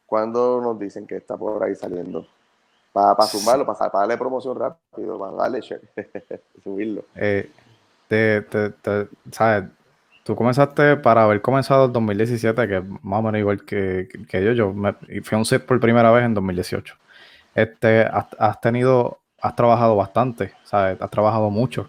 [0.04, 2.26] cuando nos dicen que está por ahí saliendo.
[2.92, 5.62] Para pa sumarlo, para, darle promoción rápido, para darle
[6.62, 7.04] subirlo.
[7.14, 7.50] Eh,
[8.08, 9.70] te, te, ¿sabes?
[10.22, 14.44] Tú comenzaste para haber comenzado en 2017, que es más o menos igual que, que
[14.44, 14.52] yo.
[14.52, 14.92] Yo me,
[15.22, 16.98] fui a un set por primera vez en 2018.
[17.54, 21.00] Este, has, tenido, has trabajado bastante, ¿sabes?
[21.00, 21.88] Has trabajado mucho.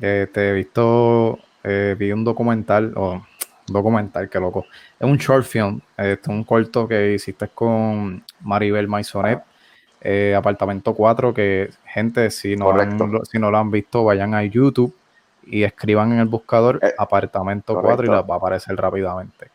[0.00, 3.24] Eh, te he visto, eh, vi un documental, o
[3.66, 4.66] documental, qué loco.
[4.98, 9.42] Es un short film, este, un corto que hiciste con Maribel Maisonet,
[10.00, 12.72] eh, Apartamento 4, que gente, si no,
[13.24, 14.94] si no lo han visto, vayan a YouTube
[15.44, 19.50] y escriban en el buscador Apartamento 4 y les va a aparecer rápidamente.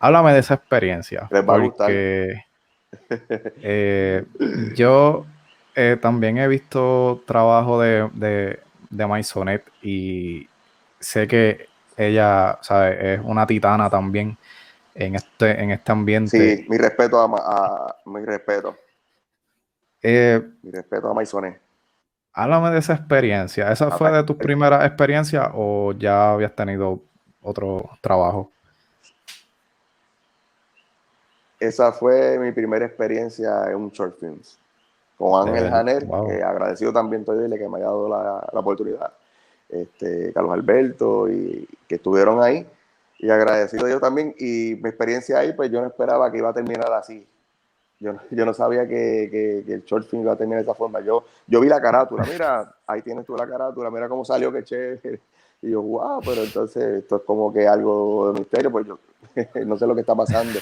[0.00, 1.28] Háblame de esa experiencia.
[1.46, 2.44] porque
[3.62, 4.24] eh,
[4.74, 5.26] yo
[6.00, 10.48] también he visto trabajo de, de, de Maisonet y
[10.98, 13.14] sé que ella ¿sabe?
[13.14, 14.36] es una titana también
[14.94, 16.56] en este, en este ambiente.
[16.56, 18.76] Sí, mi respeto a, mi respeto.
[20.02, 21.60] Eh, mi respeto a Maisonet.
[22.32, 23.70] Háblame de esa experiencia.
[23.70, 27.02] ¿Esa fue de tus primeras experiencias o ya habías tenido
[27.42, 28.50] otro trabajo?
[31.60, 34.58] Esa fue mi primera experiencia en un short films
[35.16, 36.08] con Ángel Janer,
[36.42, 39.12] agradecido también estoy que me haya dado la, la oportunidad
[39.70, 42.66] este, Carlos Alberto, y que estuvieron ahí.
[43.18, 44.34] Y agradecido yo también.
[44.38, 47.26] Y mi experiencia ahí, pues yo no esperaba que iba a terminar así.
[47.98, 51.00] Yo, yo no sabía que, el short film iba a terminar de esa forma.
[51.00, 54.64] Yo, yo vi la carátula, mira, ahí tienes tú la carátula, mira cómo salió, qué
[54.64, 55.20] chévere.
[55.62, 58.98] Y yo, wow, pero entonces esto es como que algo de misterio, pues yo
[59.66, 60.58] no sé lo que está pasando.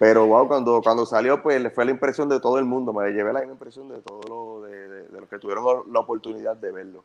[0.00, 3.10] Pero wow, cuando, cuando salió, pues le fue la impresión de todo el mundo, me
[3.10, 7.04] llevé la impresión de todos lo, de, los que tuvieron la oportunidad de verlo.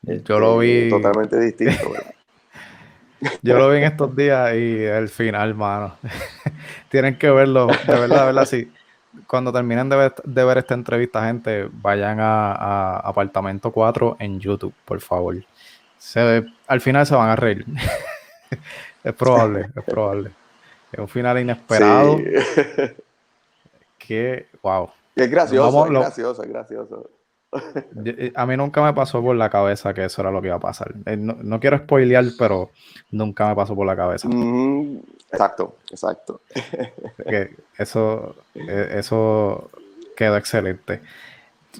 [0.00, 0.88] Yo lo vi.
[0.88, 1.92] Totalmente distinto,
[3.42, 5.98] Yo lo vi en estos días y el final, mano.
[6.88, 8.72] Tienen que verlo, de verdad, de verdad, sí.
[9.26, 15.36] Cuando terminen de ver, esta entrevista, gente, vayan a, Apartamento 4 en YouTube, por favor.
[15.98, 17.66] Se, al final se van a reír.
[19.04, 20.30] es probable, es probable.
[20.94, 22.18] Es un final inesperado.
[23.96, 24.90] Que, wow.
[25.16, 27.10] es gracioso, es gracioso, es gracioso.
[28.04, 30.56] Eh, a mí nunca me pasó por la cabeza que eso era lo que iba
[30.56, 30.94] a pasar.
[31.06, 32.70] Eh, no, quiero spoilear, pero
[33.10, 34.28] nunca me pasó por la cabeza.
[35.30, 36.40] exacto, exacto.
[37.78, 39.70] eso, eh, eso
[40.16, 41.00] quedó excelente.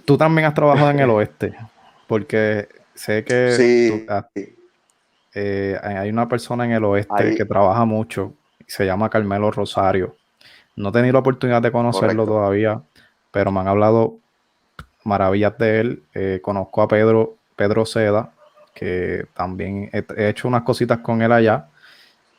[0.04, 1.54] Tú también has trabajado en el oeste,
[2.06, 4.06] porque sé que
[5.82, 8.32] hay una persona en el oeste que trabaja mucho,
[8.74, 10.16] se llama Carmelo Rosario.
[10.74, 12.82] No he tenido la oportunidad de conocerlo todavía,
[13.30, 14.16] pero me han hablado
[15.04, 16.02] maravillas de él.
[16.12, 18.32] Eh, conozco a Pedro, Pedro Seda,
[18.74, 21.68] que también he, hecho unas cositas con él allá.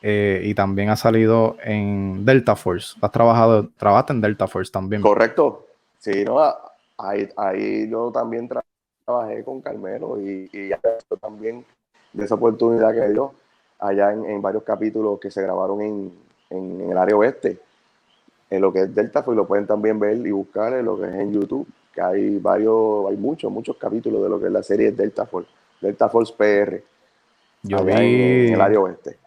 [0.02, 2.98] Eh, y también ha salido en Delta Force.
[3.02, 5.02] Has trabajado, trabajaste en Delta Force también.
[5.02, 5.68] Correcto.
[6.00, 6.38] Sí, no,
[6.98, 8.50] ahí, ahí yo también
[9.06, 10.72] trabajé con Carmelo y, y
[11.22, 11.64] también
[12.12, 13.32] de esa oportunidad que dio
[13.80, 17.60] allá en, varios capítulos que se grabaron en, en, el área oeste.
[18.50, 21.08] En lo que es Delta Force lo pueden también ver y buscar en lo que
[21.08, 24.62] es en YouTube que hay varios, hay muchos, muchos capítulos de lo que es la
[24.62, 26.84] serie Delta Force, Delta Force PR.
[27.64, 29.18] Yo vi en el área oeste.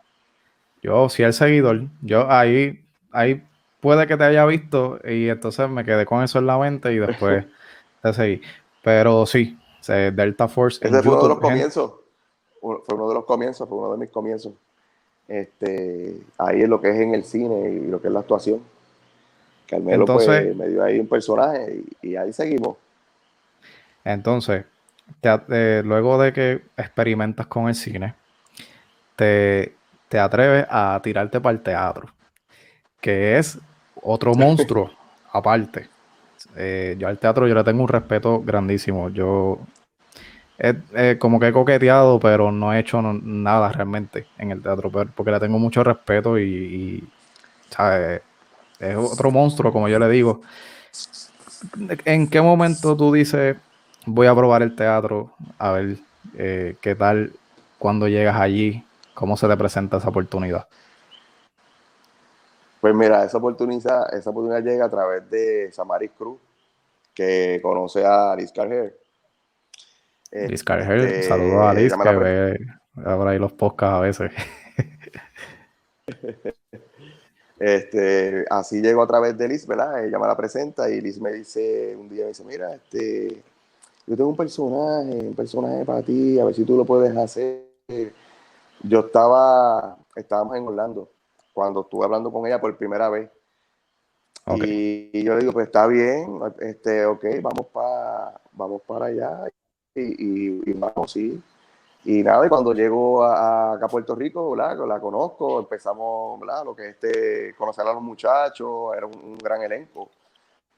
[0.83, 1.81] Yo sí el seguidor.
[2.03, 3.43] Yo ahí, ahí
[3.81, 6.99] puede que te haya visto y entonces me quedé con eso en la mente y
[6.99, 7.47] después
[8.03, 8.43] te seguí.
[8.83, 10.87] Pero sí, Delta Force.
[10.87, 11.93] Ese fue uno de los comienzos.
[12.61, 14.53] Fue uno de los comienzos, fue uno de mis comienzos.
[15.29, 18.63] Este, ahí es lo que es en el cine y lo que es la actuación.
[19.67, 22.79] Carmelo pues, entonces, me dio ahí un personaje y, ahí seguimos.
[24.03, 24.65] Entonces,
[25.23, 28.15] eh, luego de que experimentas con el cine,
[29.15, 29.75] te,
[30.19, 32.09] atreves a tirarte para el teatro,
[32.99, 33.59] que es
[34.03, 34.91] otro monstruo
[35.31, 35.89] aparte.
[36.57, 39.11] Eh, yo al teatro yo le tengo un respeto grandísimo.
[39.11, 39.59] Yo
[41.19, 45.41] como que he coqueteado, pero no he hecho nada realmente en el teatro, porque le
[45.41, 47.09] tengo mucho respeto y
[48.81, 50.41] Es otro monstruo, como yo le digo.
[52.05, 53.57] ¿En qué momento tú dices,
[54.07, 55.97] voy a probar el teatro, a ver
[56.37, 57.33] eh, qué tal
[57.79, 60.67] cuando llegas allí, cómo se te presenta esa oportunidad?
[62.81, 66.39] Pues mira, esa oportunidad, esa oportunidad llega a través de Samaris Cruz,
[67.13, 68.53] que conoce a Liz
[70.31, 72.59] Liz este, saludos a Liz, que ve
[73.05, 74.33] ahora ahí los podcasts a veces.
[77.61, 80.05] Este, así llegó a través de Liz, ¿verdad?
[80.05, 83.43] Ella me la presenta y Liz me dice, un día me dice, mira, este,
[84.07, 87.65] yo tengo un personaje, un personaje para ti, a ver si tú lo puedes hacer.
[88.85, 91.11] Yo estaba, estábamos en Orlando,
[91.53, 93.29] cuando estuve hablando con ella por primera vez.
[94.55, 99.49] Y, yo le digo, pues está bien, este, ok, vamos para, vamos para allá.
[100.01, 101.41] Y, y, vamos, sí.
[102.05, 104.79] Y nada, y cuando llego acá a Puerto Rico, ¿verdad?
[104.87, 106.65] la conozco, empezamos, ¿verdad?
[106.65, 110.09] lo que es este, conocer a los muchachos, era un, gran elenco.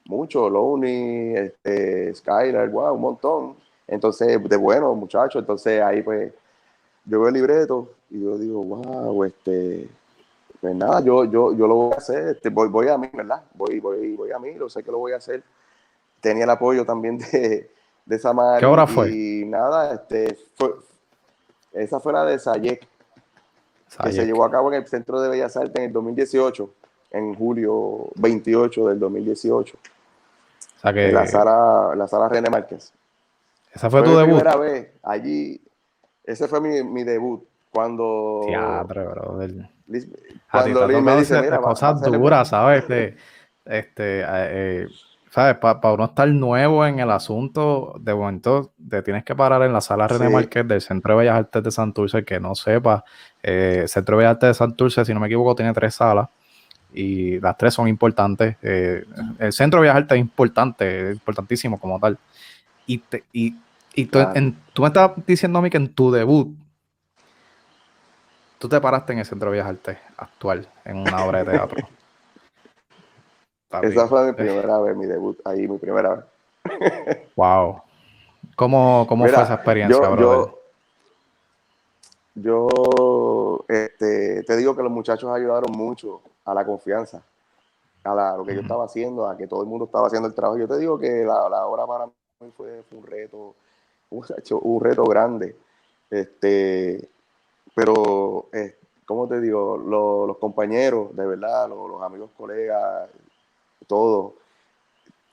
[0.05, 3.55] Mucho, Loney, este, Skyler, wow, un montón.
[3.87, 6.33] Entonces, de bueno, muchachos, entonces ahí pues
[7.05, 9.87] yo veo el libreto y yo digo, wow, este,
[10.59, 13.43] pues nada, yo, yo, yo lo voy a hacer, este, voy, voy a mí, ¿verdad?
[13.53, 15.43] Voy, voy, voy a mí, lo sé que lo voy a hacer.
[16.19, 17.71] Tenía el apoyo también de,
[18.05, 18.59] de Samar.
[18.59, 19.11] ¿Qué hora fue?
[19.11, 20.73] Y nada, este, fue,
[21.73, 22.87] esa fue la de Sayek,
[24.03, 26.73] que se llevó a cabo en el Centro de Bellas Artes en el 2018,
[27.11, 29.77] en julio 28 del 2018.
[29.77, 32.91] O sea que, la sala, la sala René Márquez.
[33.73, 34.35] ¿Esa fue, tu debut?
[34.35, 35.61] primera vez allí.
[36.23, 37.43] Ese fue mi, mi debut.
[37.71, 38.41] Cuando.
[38.45, 39.39] Teatro, bro.
[40.51, 42.81] cuando Liz me dice, mira, cosas duras, ¿sabes?
[42.81, 43.17] Este,
[43.65, 44.87] este, eh,
[45.31, 45.55] ¿sabes?
[45.59, 49.79] Para uno estar nuevo en el asunto, de momento te tienes que parar en la
[49.79, 53.05] sala René Márquez del Centro de Bellas Artes de Santurce, que no sepa,
[53.41, 56.27] eh, Centro de Bellas Artes de Santurce, si no me equivoco, tiene tres salas
[56.93, 58.57] y las tres son importantes.
[58.61, 59.05] Eh,
[59.39, 62.17] el Centro de Bellas Artes es importante, es importantísimo como tal.
[62.85, 63.55] Y, y,
[63.95, 64.19] y tú,
[64.73, 66.53] tú me estás diciendo a mí que en tu debut,
[68.59, 71.87] tú te paraste en el Centro de Bellas Artes actual, en una obra de teatro.
[73.81, 76.25] Esa fue mi primera vez, mi debut, ahí mi primera vez.
[77.35, 77.81] wow.
[78.55, 80.59] ¿Cómo, cómo fue esa experiencia, yo,
[82.35, 87.23] Yo, este, te digo que los muchachos ayudaron mucho a la confianza,
[88.03, 90.59] a lo que yo estaba haciendo, a que todo el mundo estaba haciendo el trabajo.
[90.59, 93.55] Yo te digo que la, la hora para mí fue, un reto,
[94.09, 94.25] un,
[94.61, 95.55] un, reto grande.
[96.09, 97.07] Este,
[97.73, 99.77] pero, eh, ¿cómo te digo?
[99.77, 103.09] los compañeros, de verdad, los amigos, colegas,
[103.91, 104.35] todo.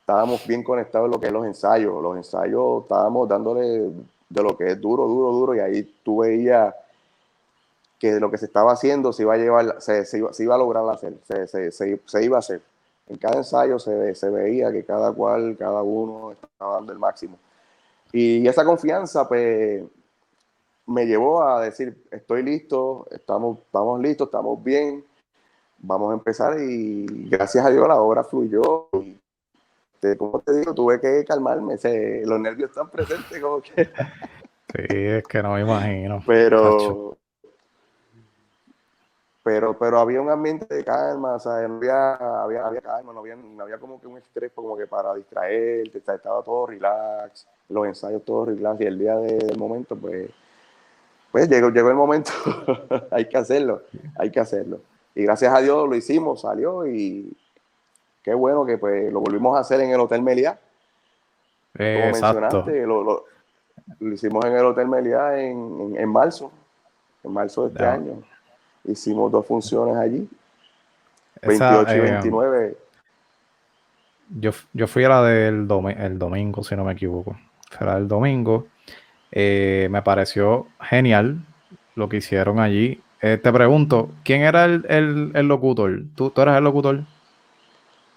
[0.01, 2.03] Estábamos bien conectados en lo que es los ensayos.
[2.03, 3.93] Los ensayos estábamos dándole
[4.29, 6.75] de lo que es duro, duro, duro, y ahí tú veías
[8.01, 10.89] que lo que se estaba haciendo se iba a llevar, se, se, iba, a lograr
[10.89, 12.61] hacer, se, se, iba a hacer.
[13.09, 17.39] En cada ensayo se, se veía que cada cual, cada uno estaba dando el máximo.
[18.13, 19.85] Y esa confianza, pues,
[20.87, 25.05] me llevó a decir, estoy listo, estamos, estamos listos, estamos bien,
[25.79, 28.89] vamos a empezar y gracias a Dios la obra fluyó.
[28.93, 31.77] Y como te digo, tuve que calmarme,
[32.25, 33.91] los nervios están presentes como que...
[34.71, 36.23] Sí, es que no me imagino.
[36.27, 37.17] Pero,
[39.43, 43.35] pero, pero había un ambiente de calma, o sea, había, había, había calma, no había,
[43.35, 48.23] no había como que un estrés como que para distraerte, estaba todo relax, los ensayos
[48.27, 50.29] todos relax y el día del momento, pues,
[51.33, 52.31] pues llegó, llegó el momento,
[53.11, 53.85] hay que hacerlo,
[54.19, 54.81] hay que hacerlo.
[55.19, 57.37] Y gracias a Dios lo hicimos, salió y
[58.23, 60.57] qué bueno que pues lo volvimos a hacer en el Hotel Meliá.
[61.77, 63.25] Como mencionaste, lo,
[63.99, 66.53] hicimos en el Hotel Meliá en, marzo,
[67.25, 68.23] en marzo de este año.
[68.85, 70.29] Hicimos dos funciones allí,
[71.43, 72.67] 28 y 29.
[72.69, 72.77] Eh,
[74.39, 75.67] yo, yo fui a la del
[75.99, 77.37] el domingo, si no me equivoco.
[77.73, 78.69] Fue la del domingo.
[79.33, 81.45] Eh, me pareció genial
[81.97, 83.03] lo que hicieron allí.
[83.21, 86.03] Eh, te pregunto, ¿quién era el, locutor?
[86.15, 87.01] ¿Tú, ¿Tú, eras el locutor?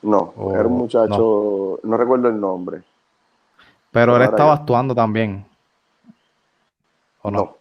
[0.04, 1.98] No, era un muchacho, no.
[1.98, 2.84] recuerdo el nombre.
[3.92, 5.46] Pero él estaba actuando también.
[7.24, 7.58] ¿O no?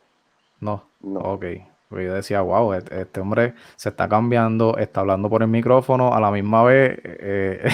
[0.61, 0.83] No.
[1.01, 1.21] No.
[1.21, 1.45] Ok.
[1.89, 6.15] Porque yo decía, wow, este, este, hombre se está cambiando, está hablando por el micrófono
[6.15, 7.01] a la misma vez.
[7.03, 7.69] Eh,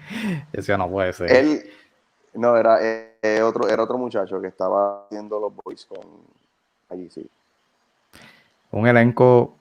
[0.52, 1.32] decía, no puede ser.
[1.32, 1.62] Él,
[2.34, 5.98] no, era eh, otro, era otro muchacho que estaba haciendo los boys con
[6.90, 7.28] allí, sí
[8.76, 9.56] un elenco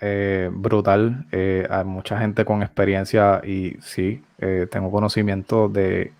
[0.00, 1.26] eh, brutal.
[1.32, 6.12] Eh, hay mucha gente con experiencia y sí, eh, tengo conocimiento de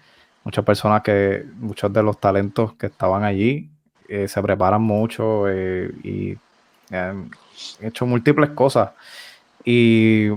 [0.45, 3.69] muchas personas que, muchos de los talentos que estaban allí,
[4.09, 6.39] se preparan mucho y
[6.93, 7.29] han
[7.81, 8.91] hecho múltiples cosas.
[9.65, 10.29] Y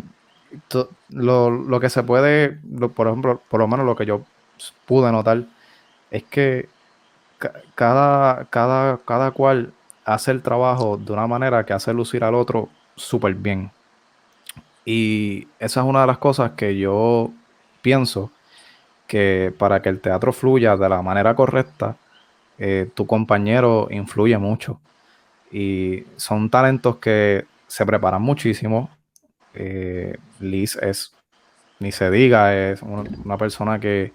[1.10, 2.58] lo, que se puede,
[2.96, 4.24] por ejemplo, por lo menos lo que yo
[4.88, 5.44] pude notar,
[6.10, 6.68] es que
[7.76, 9.72] cada, cada, cada cual
[10.10, 13.72] hace el trabajo de una manera que hace lucir al otro súper bien.
[14.84, 17.32] Y esa es una de las cosas que yo
[17.82, 18.32] pienso
[19.07, 21.95] que para que el teatro fluya de la manera correcta,
[22.57, 24.80] eh, tu compañero influye mucho.
[25.51, 28.89] Y son talentos que se preparan muchísimo.
[29.53, 31.14] Eh, Liz es,
[31.80, 34.12] ni se diga, es una persona que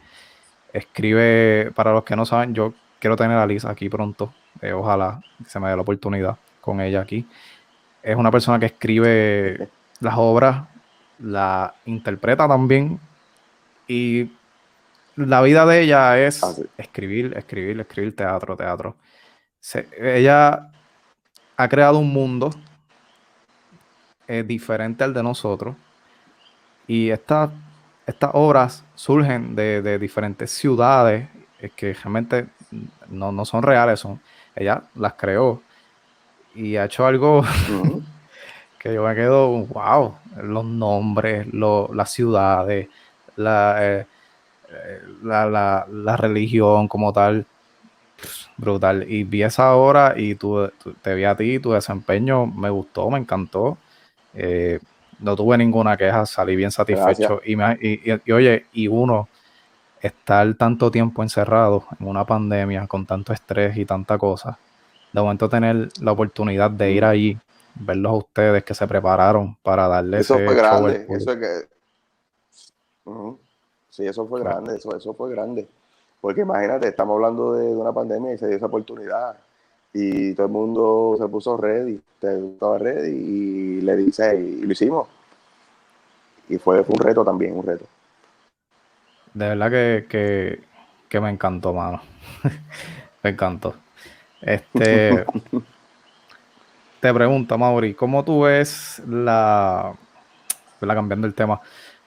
[0.73, 4.33] escribe, para los que no saben, yo quiero tener a Liz aquí pronto.
[4.61, 7.27] Eh, ojalá se me dé la oportunidad con ella aquí.
[8.03, 9.69] Es una persona que escribe
[10.01, 10.67] las obras,
[11.19, 12.99] la interpreta también
[13.87, 14.31] y
[15.17, 18.97] la vida de ella es ah, escribir, escribir, escribir teatro, teatro.
[19.99, 20.71] ella
[21.57, 22.51] ha creado un mundo
[24.27, 25.77] eh, diferente al de nosotros
[26.87, 27.51] y estas
[28.33, 31.29] obras surgen de, diferentes ciudades
[31.77, 32.47] que realmente
[33.09, 34.21] no, son reales, son,
[34.55, 35.63] ella las creó
[36.55, 37.43] y ha hecho algo
[38.79, 42.89] que yo me quedo, wow, los nombres, las ciudades,
[43.37, 44.07] la, eh,
[45.23, 47.47] la, la, religión como tal,
[48.57, 49.05] brutal.
[49.09, 50.71] Y vi esa hora y tu,
[51.03, 53.79] te vi a ti, tu desempeño me gustó, me encantó.
[54.35, 54.81] Eh,
[55.21, 57.41] no tuve ninguna queja, salí bien satisfecho.
[57.45, 59.29] Y, y, oye, y uno
[60.07, 64.59] estar tanto tiempo encerrado en una pandemia con tanto estrés y tanta cosa,
[65.13, 67.39] de momento tener la oportunidad de ir ahí,
[67.75, 71.75] verlos a ustedes que se prepararon para darle eso fue grande, eso es que
[73.91, 75.69] Sí, eso fue grande, eso, eso fue grande.
[76.21, 79.37] Porque imagínate, estamos hablando de, una pandemia y se dio esa oportunidad.
[79.93, 85.07] Y todo el mundo se puso ready, estaba ready y le dice, y, lo hicimos.
[86.49, 87.85] Y fue, un reto también, un reto.
[89.35, 90.61] De verdad que,
[91.21, 92.01] me encantó, mano.
[93.23, 93.75] me encantó.
[94.41, 95.25] Este.
[97.01, 99.95] te pregunto, Mauri, ¿cómo tú ves la.
[100.81, 101.61] la cambiando el tema,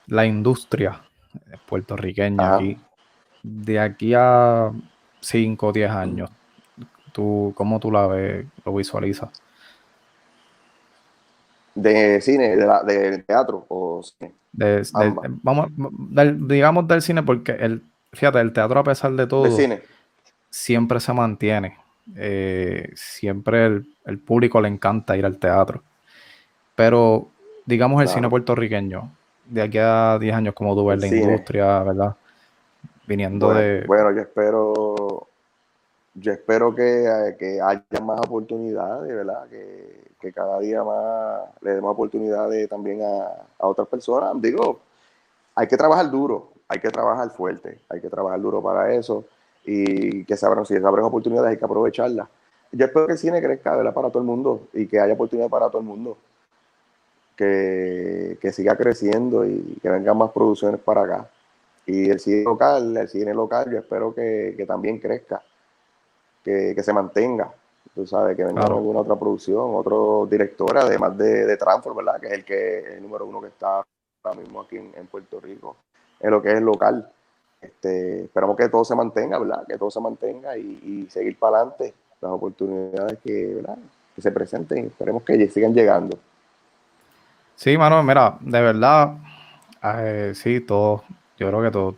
[0.07, 1.01] la industria
[1.67, 2.77] puertorriqueña aquí,
[3.43, 4.71] de aquí a
[5.19, 6.29] 5 o 10 años,
[7.11, 9.29] ¿tú, ¿cómo tú la ves, lo visualizas?
[11.77, 14.33] ¿De cine, de, teatro o cine?
[15.43, 15.67] vamos,
[16.47, 19.45] digamos del cine porque, el, fíjate, el teatro a pesar de todo,
[20.49, 21.77] siempre se mantiene.
[22.15, 25.83] Eh, siempre el, público le encanta ir al teatro.
[26.75, 27.27] Pero,
[27.67, 29.11] digamos, el cine puertorriqueño,
[29.45, 32.15] de aquí a 10 años, como tú ves la industria, ¿verdad?
[33.05, 33.83] Viniendo de...
[33.85, 35.27] Bueno, yo espero,
[36.15, 39.47] yo espero que, que haya más oportunidades, ¿verdad?
[39.47, 44.33] Que, cada día más le demos oportunidades también a, otras personas.
[44.41, 44.79] Digo,
[45.55, 49.25] hay que trabajar duro, hay que trabajar fuerte, hay que trabajar duro para eso
[49.65, 52.27] y que se abran, si se abren oportunidades hay que aprovecharlas.
[52.71, 53.93] Yo espero que el cine crezca, ¿verdad?
[53.93, 56.17] Para todo el mundo y que haya oportunidades para todo el mundo
[57.37, 61.29] que, siga creciendo y que vengan más producciones para acá.
[61.85, 65.41] Y el cine local, el cine local, yo espero que, también crezca,
[66.43, 67.53] que, se mantenga.
[67.93, 72.19] Tú sabes, que venga alguna otra producción, otro director, además de, de Transform, ¿verdad?
[72.19, 73.83] Que es el que el número uno que está
[74.23, 75.77] ahora mismo aquí en, Puerto Rico,
[76.19, 77.09] en lo que es local.
[77.59, 79.65] Este, esperamos que todo se mantenga, ¿verdad?
[79.67, 83.77] Que todo se mantenga y, seguir para adelante las oportunidades que, ¿verdad?
[84.15, 84.87] que se presenten.
[84.87, 86.17] Esperemos que sigan llegando.
[87.55, 89.15] Sí, mano, mira, de verdad,
[89.83, 91.01] eh, sí, todos,
[91.37, 91.95] yo creo que todos,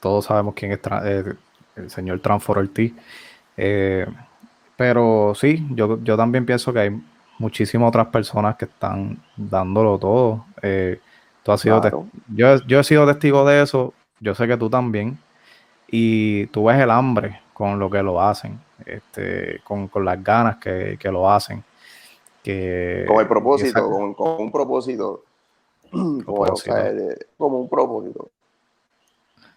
[0.00, 1.34] todos sabemos quién es eh,
[1.76, 2.94] el señor Transfor Ortiz.
[3.56, 4.06] Eh,
[4.76, 7.02] pero sí, yo, yo también pienso que hay
[7.38, 10.44] muchísimas otras personas que están dándolo todo.
[11.42, 15.18] tú has sido yo, yo he sido testigo de eso, yo sé que tú también.
[15.94, 20.96] Y tú ves el hambre con lo que lo hacen, este, con, las ganas que,
[20.98, 21.62] que lo hacen
[22.42, 25.24] con el propósito, con, un propósito.
[25.92, 28.30] Como, un propósito.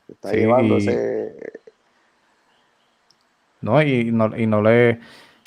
[0.07, 0.77] Está llevando
[3.65, 4.99] No, y no, y no le.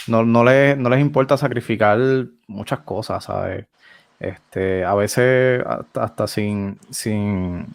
[0.09, 1.99] No, no, les importa sacrificar
[2.49, 3.67] muchas cosas, ¿sabes?
[4.19, 5.65] Este, a veces
[5.95, 7.67] hasta, sin, sin,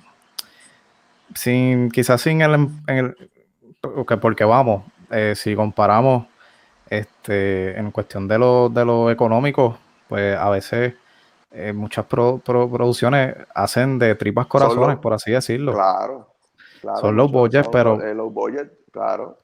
[1.34, 2.54] sin, quizás sin el,
[2.88, 3.16] en el
[4.20, 6.26] porque vamos, eh, si comparamos
[6.90, 9.78] este, en cuestión de lo, de lo económico,
[10.10, 10.96] pues a veces
[11.52, 15.74] eh, muchas producciones hacen de tripas corazones, por así decirlo.
[15.74, 16.34] Claro,
[17.00, 17.98] Son los budgets, pero.
[17.98, 18.34] Los
[18.92, 19.43] claro.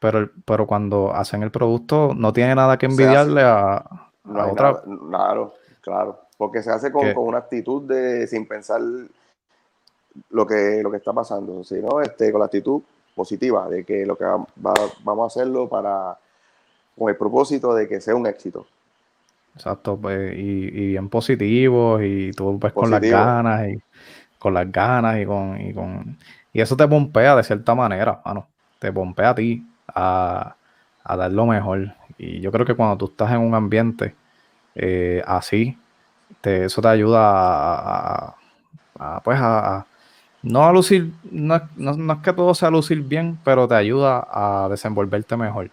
[0.00, 3.84] Pero, pero cuando hacen el producto, no tiene nada que envidiarle a,
[4.24, 4.82] otra.
[5.08, 6.20] claro, claro.
[6.36, 8.80] porque se hace con, una actitud de sin pensar
[10.30, 12.82] lo que, lo que está pasando, sino este, con la actitud
[13.14, 14.24] positiva de que lo que
[14.56, 16.16] vamos a hacerlo para
[16.96, 18.66] con el propósito de que sea un éxito.
[19.54, 23.82] Exacto, pues, y, bien positivo y tú pues con las ganas y
[24.38, 26.16] con las ganas y con, y con
[26.52, 28.48] y eso te pompea de cierta manera, mano.
[28.78, 30.56] Te pompea a ti a,
[31.04, 31.94] dar lo mejor.
[32.18, 34.14] Y yo creo que cuando tú estás en un ambiente
[34.74, 35.78] eh, así,
[36.40, 38.34] te, eso te ayuda
[38.98, 39.86] a, pues a,
[40.42, 45.36] no a lucir, no, es que todo sea lucir bien, pero te ayuda a desenvolverte
[45.36, 45.70] mejor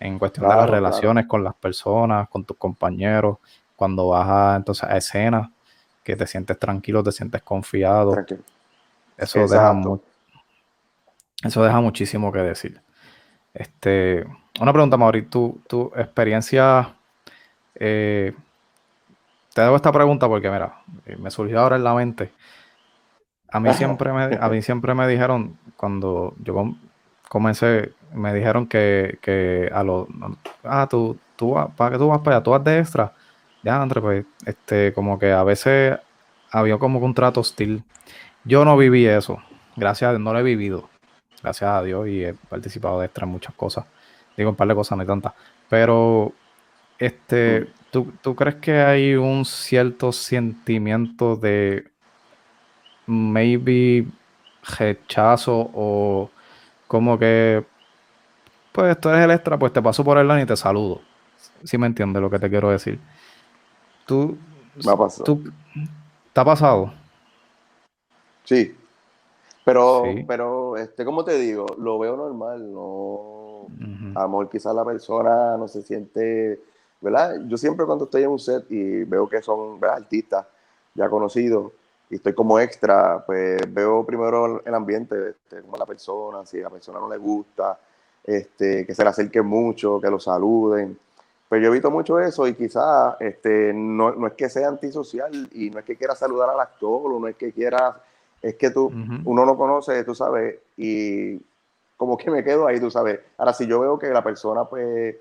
[0.00, 3.38] en cuestión de las relaciones con las personas, con tus compañeros,
[3.76, 5.48] cuando vas a, entonces, a escenas,
[6.02, 8.14] que te sientes tranquilo, te sientes confiado.
[9.16, 9.74] Eso deja,
[11.42, 12.80] eso deja muchísimo que decir.
[13.54, 14.26] Este,
[14.60, 16.96] una pregunta, Mauricio, tu, experiencia,
[17.76, 18.34] eh,
[19.54, 22.32] te debo esta pregunta porque, mira, eh, me surgió ahora en la mente.
[23.50, 26.74] A mí siempre me, a mí siempre me dijeron, cuando yo
[27.28, 30.08] comencé, me dijeron que, a los,
[30.64, 32.42] ah, tú, tú, ¿para qué tú vas para allá?
[32.42, 33.12] ¿Tú vas de extra?
[33.62, 35.98] Ya, André, pues, este, como que a veces
[36.50, 37.84] había como un trato hostil.
[38.44, 39.38] Yo no viví eso,
[39.76, 40.90] gracias a Dios, no lo he vivido,
[41.44, 43.84] gracias a Dios, y he participado de extra en muchas cosas.
[44.36, 45.34] Digo, un par de cosas, no hay tantas.
[45.68, 46.32] Pero,
[46.98, 51.84] este, ¿tú, ¿tú crees que hay un cierto sentimiento de
[53.06, 54.06] maybe
[54.78, 56.30] rechazo o
[56.88, 57.64] como que,
[58.72, 61.02] pues tú eres el extra, pues te paso por el lado y te saludo.
[61.62, 62.98] Si me entiendes lo que te quiero decir.
[64.06, 64.38] Tú,
[64.84, 65.38] me ha pasado.
[66.32, 66.92] ¿Te ha pasado?
[68.44, 68.74] Sí.
[69.64, 73.66] Pero, pero, este, como te digo, lo veo normal, no,
[74.14, 76.60] amor, quizás la persona no se siente,
[77.00, 77.40] ¿verdad?
[77.46, 80.46] Yo siempre cuando estoy en un set y veo que son artistas
[80.94, 81.72] ya conocidos,
[82.10, 86.64] y estoy como extra, pues veo primero el ambiente, este, como la persona, si a
[86.64, 87.78] la persona no le gusta,
[88.22, 90.98] este, que se le acerque mucho, que lo saluden.
[91.48, 95.70] Pero yo evito mucho eso y quizás este, no, no, es que sea antisocial y
[95.70, 98.00] no es que quiera saludar al actor o no es que quiera,
[98.44, 98.92] es que tú,
[99.24, 101.40] uno no conoce, tú sabes, y
[101.96, 103.20] como que me quedo ahí, tú sabes.
[103.38, 105.16] Ahora, si yo veo que la persona, pues,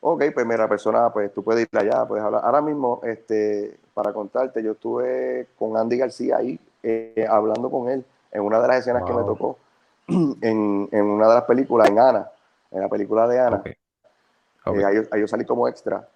[0.00, 2.42] ok, pues mira, la persona, pues tú puedes ir allá, puedes hablar.
[2.44, 8.04] Ahora mismo, este, para contarte, yo estuve con Andy García ahí, eh, hablando con él
[8.30, 9.56] en una de las escenas que me tocó,
[10.08, 12.30] en, en, una de las películas, en Ana,
[12.70, 13.62] en la película de Ana.
[13.64, 16.06] Eh, ahí, yo salí como extra.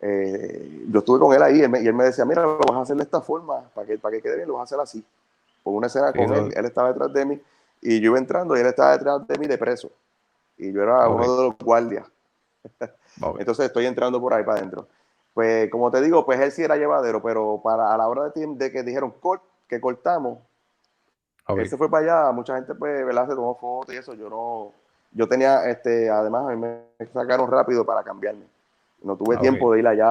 [0.00, 2.96] Eh, yo estuve con él ahí y él me decía, mira, lo vas a hacer
[2.96, 5.04] de esta forma, para que, para que quede bien, lo vas a hacer así.
[5.66, 7.42] Por una escena con él, él estaba detrás de mí
[7.82, 9.90] y yo iba entrando y él estaba detrás de mí de preso.
[10.56, 12.06] Y yo era uno de los guardias.
[13.40, 14.86] Entonces estoy entrando por ahí para adentro.
[15.34, 18.46] Pues como te digo, pues él sí era llevadero, pero para a la hora de,
[18.46, 19.12] de que dijeron
[19.66, 20.38] que cortamos,
[21.48, 23.26] él se fue para allá, mucha gente pues, ¿verdad?
[23.26, 24.72] Se tomó fotos y eso, yo no,
[25.10, 28.46] yo tenía, este, además a mí me sacaron rápido para cambiarme.
[29.02, 30.08] No tuve tiempo de ir allá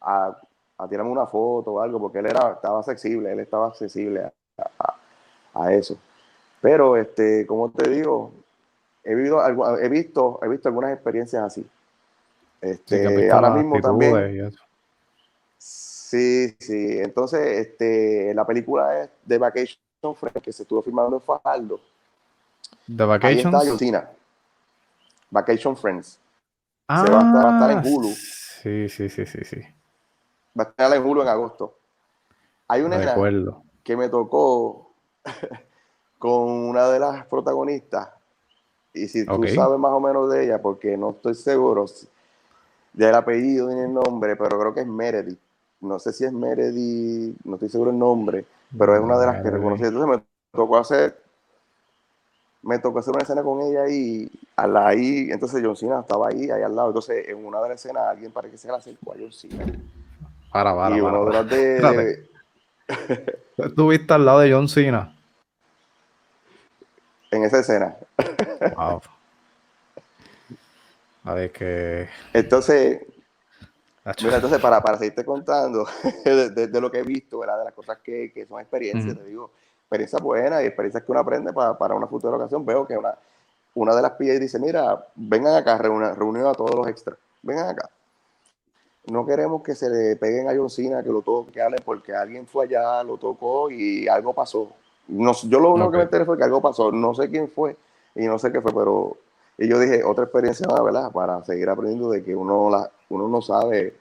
[0.00, 0.38] a,
[0.78, 4.32] a, tirarme una foto o algo, porque él era, estaba accesible, él estaba accesible a,
[5.54, 5.98] a, eso.
[6.60, 8.32] Pero, este, como te digo,
[9.02, 9.40] he, vivido,
[9.78, 11.66] he, visto, he visto algunas experiencias así.
[12.60, 14.52] Este, ahora mismo también.
[15.58, 16.98] Sí, sí.
[16.98, 19.78] Entonces, este, la película es The Vacation
[20.14, 21.80] Friends, que se estuvo filmando en Fajardo.
[22.86, 23.54] The Vacation.
[23.54, 24.10] Ahí está
[25.30, 26.20] Vacation Friends.
[26.88, 28.08] se va a, estar, en ah, Hulu.
[28.08, 29.60] Sí, sí, sí, sí, sí.
[30.58, 31.76] Va a estar en Hulu en agosto.
[32.68, 32.96] Hay una
[33.84, 34.90] que me tocó
[36.18, 38.08] con una de las protagonistas.
[38.94, 41.84] Y si tú sabes más o menos de ella, porque no estoy seguro,
[42.92, 45.38] del apellido ni el nombre, pero creo que es Meredith.
[45.80, 48.46] No sé si es Meredith, no estoy seguro el nombre,
[48.78, 49.82] pero es una de las que reconocí.
[49.82, 51.20] Entonces me tocó hacer,
[52.62, 56.62] me tocó hacer una escena con ella y ahí, entonces John Cena estaba ahí, ahí
[56.62, 56.88] al lado.
[56.88, 59.66] Entonces en una de las escenas alguien parece que se le acercó a John Cena.
[60.52, 62.33] Para, para, y uno para, de las de...
[63.56, 65.16] ¿Estuviste al lado de John Cena?
[67.30, 67.96] En esa escena.
[68.76, 69.00] Wow.
[71.24, 72.08] A ver que.
[72.32, 73.00] Entonces,
[74.22, 75.86] mira, entonces para, para seguirte contando
[76.24, 77.58] de, lo que he visto, ¿verdad?
[77.58, 81.20] de las cosas que, que son experiencias, te digo, experiencias buenas y experiencias que uno
[81.20, 82.64] aprende para, para una futura ocasión.
[82.66, 83.14] Veo que una,
[83.74, 87.88] una de las PA dice: Mira, vengan acá, reunión a todos los extras, vengan acá.
[89.06, 92.14] No queremos que se le peguen a John Cena, que lo toque, que hablen, porque
[92.14, 94.70] alguien fue allá, lo tocó y algo pasó.
[95.08, 96.90] No, yo lo único que me enteré fue que algo pasó.
[96.90, 97.76] No sé quién fue
[98.14, 99.16] y no sé qué fue, pero
[99.56, 101.12] y yo dije, otra experiencia, ¿verdad?
[101.12, 103.94] Para seguir aprendiendo de que uno, la, uno no sabe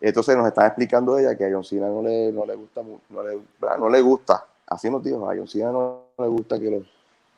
[0.00, 3.22] Entonces nos estaba explicando ella que a John Cena no le, no le gusta, no
[3.22, 3.38] le,
[3.78, 6.82] no le gusta, así nos dijo, a John Cena no, le gusta que, los,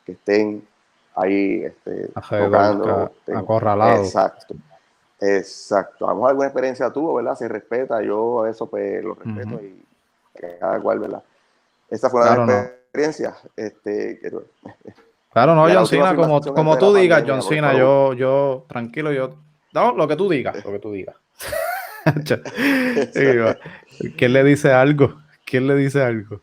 [0.07, 0.66] que estén
[1.14, 3.11] ahí este, tocando.
[3.35, 4.07] Acorralados.
[4.07, 4.55] Exacto.
[5.21, 6.07] Exacto.
[6.07, 7.35] A lo mejor alguna experiencia tuvo, ¿verdad?
[7.35, 9.83] Se respeta, yo eso pues lo respeto y
[10.61, 11.23] cada cual, ¿verdad?
[11.91, 13.37] Esa fue una de las experiencias.
[13.57, 14.21] Este,
[15.33, 19.35] claro, no, John Cena, como, como tú digas, John Cena, yo, yo, tranquilo, yo,
[19.73, 21.16] no, lo que tú digas, lo que tú digas.
[24.16, 25.21] ¿Quién le dice algo?
[25.45, 26.41] ¿Quién le dice algo?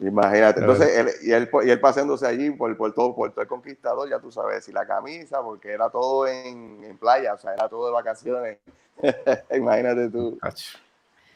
[0.00, 3.48] Imagínate, entonces, él, y, él, y él pasándose allí por, por, todo, por todo el
[3.48, 7.52] conquistador, ya tú sabes, y la camisa, porque era todo en, en playa, o sea,
[7.52, 8.58] era todo de vacaciones.
[9.54, 10.38] Imagínate tú.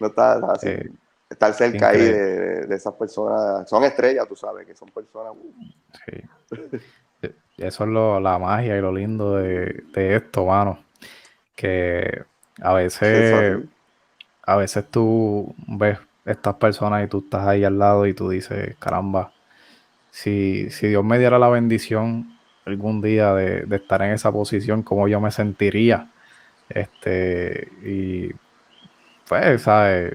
[0.01, 0.69] No estás así.
[0.69, 0.91] Eh,
[1.29, 3.69] estar cerca ahí de, de, esas personas.
[3.69, 5.35] Son estrellas, tú sabes, que son personas.
[5.35, 5.53] Uh.
[6.07, 7.31] Sí.
[7.59, 10.83] Eso es lo, la magia y lo lindo de, de esto, mano.
[11.55, 12.25] Que
[12.61, 13.63] a veces,
[14.43, 18.77] a veces tú ves estas personas y tú estás ahí al lado y tú dices,
[18.79, 19.33] caramba,
[20.11, 25.09] si, si Dios me diera la bendición algún día de, estar en esa posición, ¿cómo
[25.09, 26.11] yo me sentiría?
[26.69, 28.31] Este, y
[29.29, 30.15] pues, ¿sabes?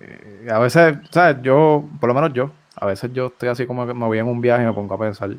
[0.00, 1.36] Eh, a veces, ¿sabes?
[1.42, 4.26] Yo, por lo menos yo, a veces yo estoy así como que me voy en
[4.26, 5.30] un viaje y me pongo a pensar,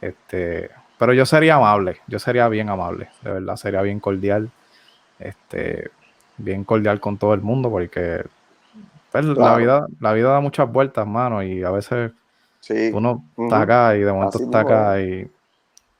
[0.00, 4.50] este, pero yo sería amable, yo sería bien amable, de verdad, sería bien cordial,
[5.18, 5.90] este,
[6.36, 8.24] bien cordial con todo el mundo, porque
[9.12, 12.12] pues, la, vida, la vida da muchas vueltas, mano, y a veces
[12.92, 15.30] uno está acá y de momento está acá y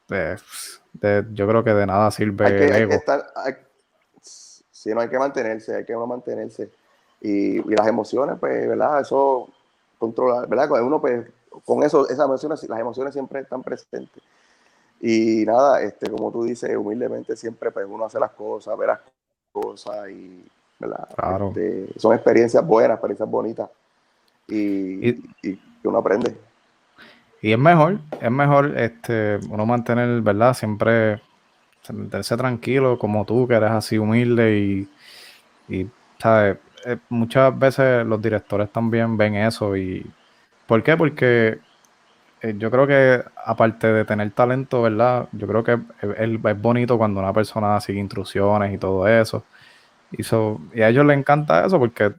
[0.07, 0.81] pues,
[1.33, 2.93] yo creo que de nada sirve hay que, ego.
[2.93, 3.25] estar,
[4.23, 6.71] sí, no hay que mantenerse, hay que mantenerse.
[7.21, 9.01] Y, y, las emociones, pues, ¿verdad?
[9.01, 9.49] Eso
[9.99, 10.69] controlar, ¿verdad?
[10.69, 11.27] Con uno, pues,
[11.65, 14.23] con eso, esas emociones, las emociones siempre están presentes.
[15.01, 19.01] Y nada, este, como tú dices, humildemente siempre pues, uno hace las cosas, ver las
[19.53, 20.45] cosas y
[20.79, 21.49] Claro.
[21.49, 23.69] Este, son experiencias buenas, experiencias bonitas
[24.47, 25.09] y,
[25.43, 26.37] y, uno aprende.
[27.41, 30.55] Y es mejor, es mejor este, uno mantener, ¿verdad?
[30.55, 31.21] Siempre
[31.83, 34.89] sentirse tranquilo como tú, que eres así humilde y,
[35.69, 36.59] y ¿sabes?
[36.85, 40.09] Eh, muchas veces los directores también ven eso y
[40.67, 40.97] ¿por qué?
[40.97, 41.59] Porque
[42.41, 45.29] eh, yo creo que aparte de tener talento, ¿verdad?
[45.33, 45.73] Yo creo que
[46.03, 49.45] es, es bonito cuando una persona sigue instrucciones y todo eso.
[50.13, 52.15] Y, y a ellos les encanta eso porque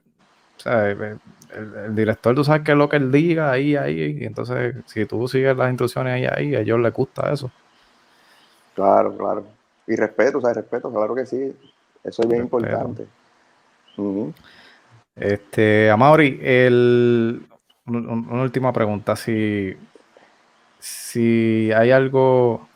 [0.66, 4.18] el, director, tú sabes que es lo que él diga ahí, ahí.
[4.20, 7.52] Y entonces, si tú sigues las instrucciones ahí, ahí, a ellos les gusta eso.
[8.76, 9.46] Claro, claro.
[9.88, 11.56] Y respeto, o sea, respeto, claro que sí.
[12.04, 13.08] Eso es bien importante.
[15.16, 17.46] Este, Amaury, el,
[17.86, 19.16] una última pregunta.
[19.16, 19.76] Si,
[20.80, 22.68] si hay algo.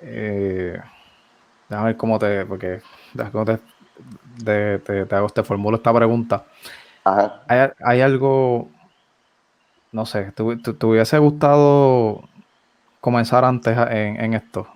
[0.00, 0.80] Eh,
[1.68, 2.46] déjame ver cómo te.
[2.46, 2.80] Porque.
[3.30, 3.58] Cómo te,
[4.44, 6.44] te, te, hago, te formulo esta pregunta.
[7.04, 8.68] ¿Hay, algo,
[9.90, 12.22] no sé, te, hubiese gustado
[13.00, 14.68] comenzar antes en, esto?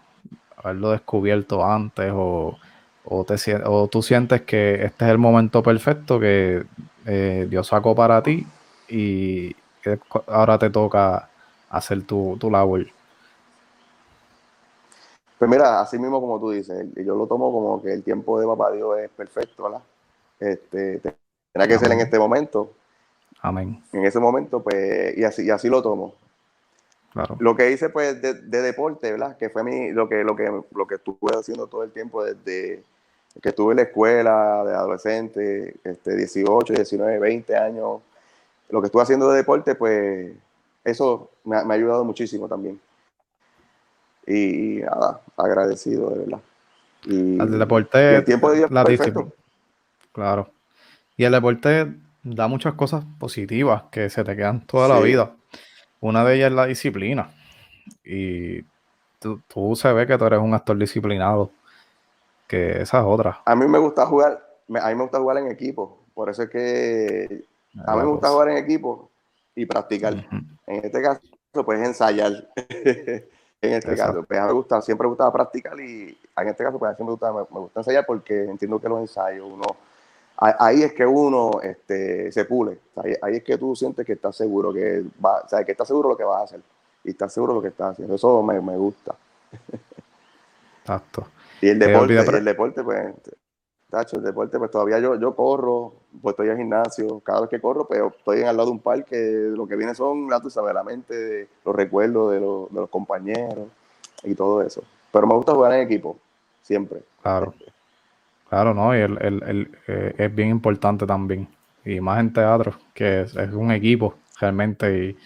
[0.57, 2.59] Haberlo descubierto antes o,
[3.05, 6.65] o, te, o tú sientes que este es el momento perfecto que
[7.05, 8.47] eh, Dios sacó para ti
[8.89, 9.55] y
[10.27, 11.29] ahora te toca
[11.71, 12.87] hacer tu, tu labor.
[15.39, 18.47] Pues mira, así mismo como tú dices, yo lo tomo como que el tiempo de
[18.47, 19.83] papá Dios es perfecto, ¿verdad?
[20.41, 21.01] Este,
[21.53, 22.73] tendrá que ser en este momento.
[23.43, 23.83] Amén.
[23.93, 26.15] En ese momento, pues, y así, y así lo tomo.
[27.13, 27.37] Claro.
[27.39, 29.37] Lo que hice, pues, de, deporte, ¿verdad?
[29.37, 32.83] Que fue mi, lo que, lo que, lo que estuve haciendo todo el tiempo desde
[33.43, 38.01] que estuve en la escuela de adolescente, este, 18, 19, 20 años.
[38.71, 40.33] Lo que estuve haciendo de deporte, pues,
[40.83, 42.81] eso me ha ayudado muchísimo también
[44.27, 46.41] y nada, agradecido de verdad.
[47.05, 49.31] Y, el deporte, el tiempo de la disciplina.
[50.13, 50.51] Claro.
[51.17, 55.33] Y el deporte da muchas cosas positivas que se te quedan toda la vida.
[56.01, 57.31] Una de ellas es la disciplina.
[58.05, 58.63] Y
[59.21, 61.51] tú, tú, se ve que tú eres un actor disciplinado.
[62.49, 63.41] Que esa es otra.
[63.45, 64.45] A mí me gusta jugar,
[64.81, 65.99] a mí me gusta jugar en equipo.
[66.15, 67.45] Por eso es que
[67.85, 69.11] a mí me gusta jugar en equipo
[69.55, 70.15] y practicar.
[70.67, 71.21] En este caso,
[71.65, 72.49] puedes ensayar.
[73.67, 74.25] en este caso.
[74.25, 77.33] Pues me gusta, siempre me gustaba practicar y en este caso pues siempre me gusta,
[77.33, 79.65] me, gusta ensayar porque entiendo que los ensayos uno
[80.39, 82.79] ahí es que uno este, se pule,
[83.23, 86.09] ahí, es que tú sientes que estás seguro, que va, o sea, que estás seguro
[86.09, 86.61] de lo que vas a hacer
[87.05, 88.15] y estás seguro de lo que estás haciendo.
[88.15, 89.15] Eso me, me gusta.
[90.81, 91.27] Exacto.
[91.61, 93.15] Y el deporte, el deporte pues
[93.89, 97.61] Tacho, el deporte, pues todavía yo, yo corro, pues estoy en gimnasio, cada vez que
[97.61, 100.83] corro, pero estoy al lado de un parque, lo que viene son, tú sabes, la
[100.83, 103.69] mente, los recuerdos de los, de los compañeros
[104.23, 104.83] y todo eso.
[105.13, 106.19] Pero me gusta jugar en equipo,
[106.63, 107.03] siempre.
[107.23, 107.55] Claro.
[108.49, 108.97] Claro, ¿no?
[108.97, 111.49] Y el, el, eh, es bien importante también.
[111.85, 115.17] Y más en teatro, que es, un equipo realmente.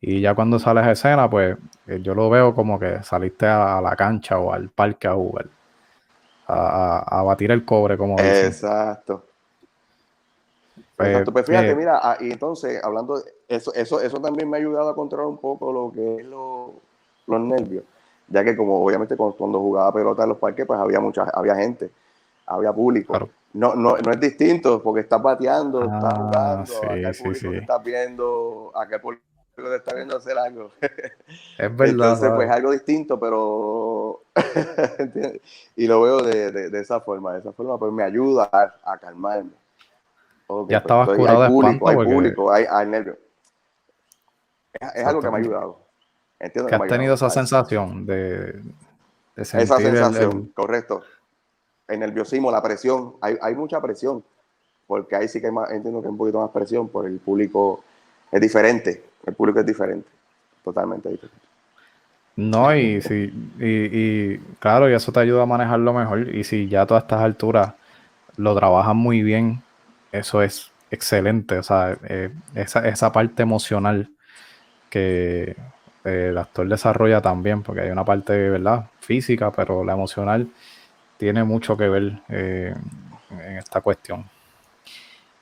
[0.00, 3.80] Y, ya cuando sales a escena, pues eh, yo lo veo como que saliste a,
[3.80, 5.46] la cancha o al parque a jugar.
[6.48, 8.18] A, batir el cobre, como.
[8.18, 9.26] Exacto.
[11.06, 11.32] Exacto.
[11.32, 14.60] Pues fíjate, eh, mira, ah, y entonces, hablando de eso, eso, eso también me ha
[14.60, 17.84] ayudado a controlar un poco lo que es los nervios.
[18.28, 21.90] Ya que como obviamente cuando, jugaba pelota en los parques, pues había mucha, había gente
[22.46, 23.30] había público.
[23.54, 27.58] No, no, no es distinto porque estás bateando, estás ah, jugando, sí, acá público te
[27.58, 29.22] estás viendo, acá el público
[29.54, 30.72] te está viendo hacer algo.
[30.80, 30.88] Es
[31.76, 31.86] verdad.
[31.86, 34.22] Entonces, pues algo distinto, pero.
[35.76, 37.34] y lo veo de, de, esa forma.
[37.34, 39.50] De esa forma, pues me ayuda a, calmarme.
[40.68, 43.16] Ya estabas curado hay público, hay público, hay, hay nervios.
[44.72, 45.80] Es, algo que me ha ayudado.
[46.38, 48.62] Entiendo que, has tenido esa sensación de,
[49.36, 51.02] de sentir Esa sensación, correcto.
[51.86, 54.24] El nerviosismo, la presión, hay, hay, mucha presión,
[54.86, 57.18] porque ahí sí que hay más, entiendo que hay un poquito más presión, por el
[57.18, 57.84] público
[58.30, 60.08] es diferente, el público es diferente,
[60.64, 61.46] totalmente diferente.
[62.34, 63.30] No, y, si,
[63.60, 67.20] y, claro, y eso te ayuda a manejarlo mejor, y si ya a todas estas
[67.20, 67.74] alturas
[68.36, 69.62] lo trabajas muy bien,
[70.12, 74.10] eso es excelente, o sea, eh, esa, esa parte emocional
[74.90, 75.56] que
[76.04, 78.90] el actor desarrolla también, porque hay una parte, ¿verdad?
[79.00, 80.48] Física, pero la emocional
[81.16, 82.74] tiene mucho que ver eh,
[83.30, 84.28] en esta cuestión.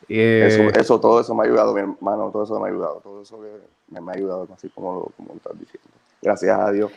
[0.08, 3.22] Eh, eso, todo eso me ha ayudado, mi hermano, todo eso me ha ayudado, todo
[3.22, 3.38] eso
[3.88, 5.88] me, ha ayudado, así como lo, como estás diciendo.
[6.20, 6.92] Gracias a Dios.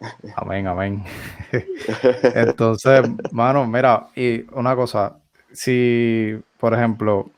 [0.36, 1.04] Amén, amén.
[2.34, 3.02] Entonces,
[3.32, 5.16] mano, mira, y una cosa,
[5.52, 7.30] si, por ejemplo,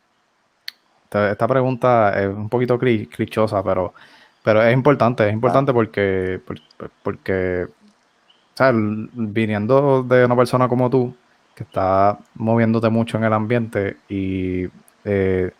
[1.12, 3.94] esta pregunta es un poquito clichosa, pero,
[4.42, 6.40] pero es importante, es importante porque,
[7.02, 7.66] porque
[9.12, 11.14] viniendo de una persona como tú,
[11.54, 14.66] que está moviéndote mucho en el ambiente y
[15.04, 15.50] eh,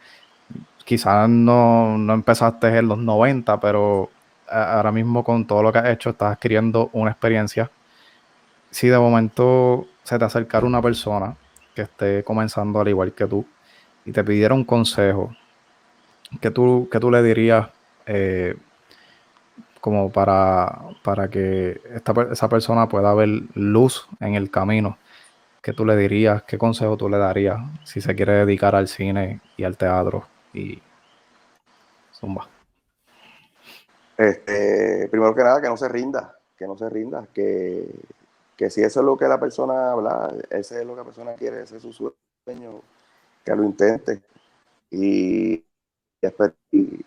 [0.85, 4.11] quizás no, no, empezaste en los 90, pero
[4.49, 7.71] ahora mismo con todo lo que has hecho estás adquiriendo una experiencia.
[8.71, 11.37] Si de momento se te acercara una persona
[11.83, 13.47] esté comenzando al igual que tú
[14.05, 15.35] y te pidiera un consejo,
[16.41, 17.69] ¿qué tú, qué tú le dirías?
[18.07, 18.57] Eh,
[19.81, 24.99] como para, para que esta, esa persona pueda ver luz en el camino.
[25.63, 26.43] ¿Qué tú le dirías?
[26.43, 30.27] ¿Qué consejo tú le darías si se quiere dedicar al cine y al teatro?
[30.53, 30.81] Y
[32.13, 32.49] zumba.
[34.17, 37.87] Este, primero que nada, que no se rinda, que no se rinda, que,
[38.69, 41.63] si eso es lo que la persona habla, ese es lo que la persona quiere,
[41.63, 42.83] ese es su sueño,
[43.45, 44.21] que lo intente.
[44.91, 45.65] Y,
[46.71, 47.05] y,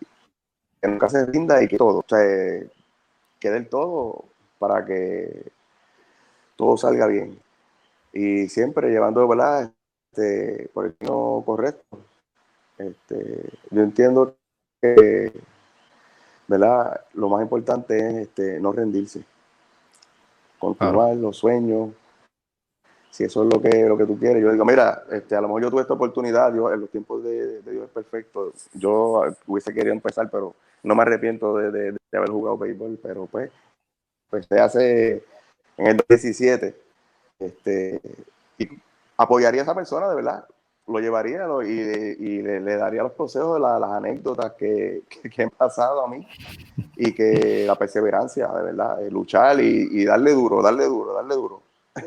[0.80, 4.24] que nunca se rinda y que todo, o sea, que dé el todo
[4.58, 5.52] para que
[6.56, 7.38] todo salga bien.
[8.12, 9.72] Y siempre llevando, ¿verdad?
[10.10, 11.98] Este, por el camino correcto.
[12.78, 14.36] Este, yo entiendo
[14.80, 15.32] que,
[16.48, 17.00] ¿verdad?
[17.14, 19.24] Lo más importante es este, no rendirse.
[20.64, 21.90] Continuar los sueños.
[23.10, 25.48] Si eso es lo que, lo que tú quieres, yo digo, mira, este, a lo
[25.48, 28.52] mejor yo tuve esta oportunidad, Dios, en los tiempos de, Dios es perfecto.
[28.72, 33.52] Yo hubiese querido empezar, pero no me arrepiento de, haber jugado béisbol, pero pues,
[34.30, 35.24] pues se hace
[35.76, 36.74] en el 2017,
[37.38, 38.00] este,
[38.58, 38.68] y
[39.16, 40.44] apoyaría a esa persona, de verdad,
[40.86, 46.08] lo llevaría y, le, daría los consejos de las anécdotas que, que, han pasado a
[46.08, 46.26] mí
[46.96, 51.62] y que la perseverancia, de verdad, luchar y, darle duro, darle duro, darle duro.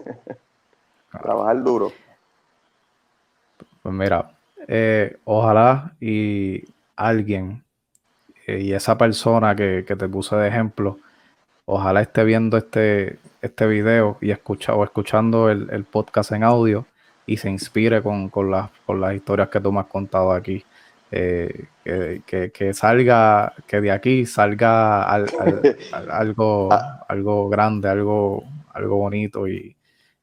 [1.22, 1.92] Trabajar duro.
[3.82, 4.32] Pues mira,
[4.68, 6.64] eh, ojalá y
[6.96, 7.64] alguien
[8.48, 10.98] eh, y esa persona que, te puse de ejemplo,
[11.66, 16.86] ojalá esté viendo este, este video y escucha, o escuchando el, podcast en audio
[17.26, 20.64] y se inspire con, las, las historias que tú me has contado aquí.
[21.10, 25.04] Eh, que, salga, que de aquí salga
[26.10, 27.06] algo, ah.
[27.08, 28.44] algo grande, algo,
[28.74, 29.48] algo bonito.
[29.48, 29.76] Y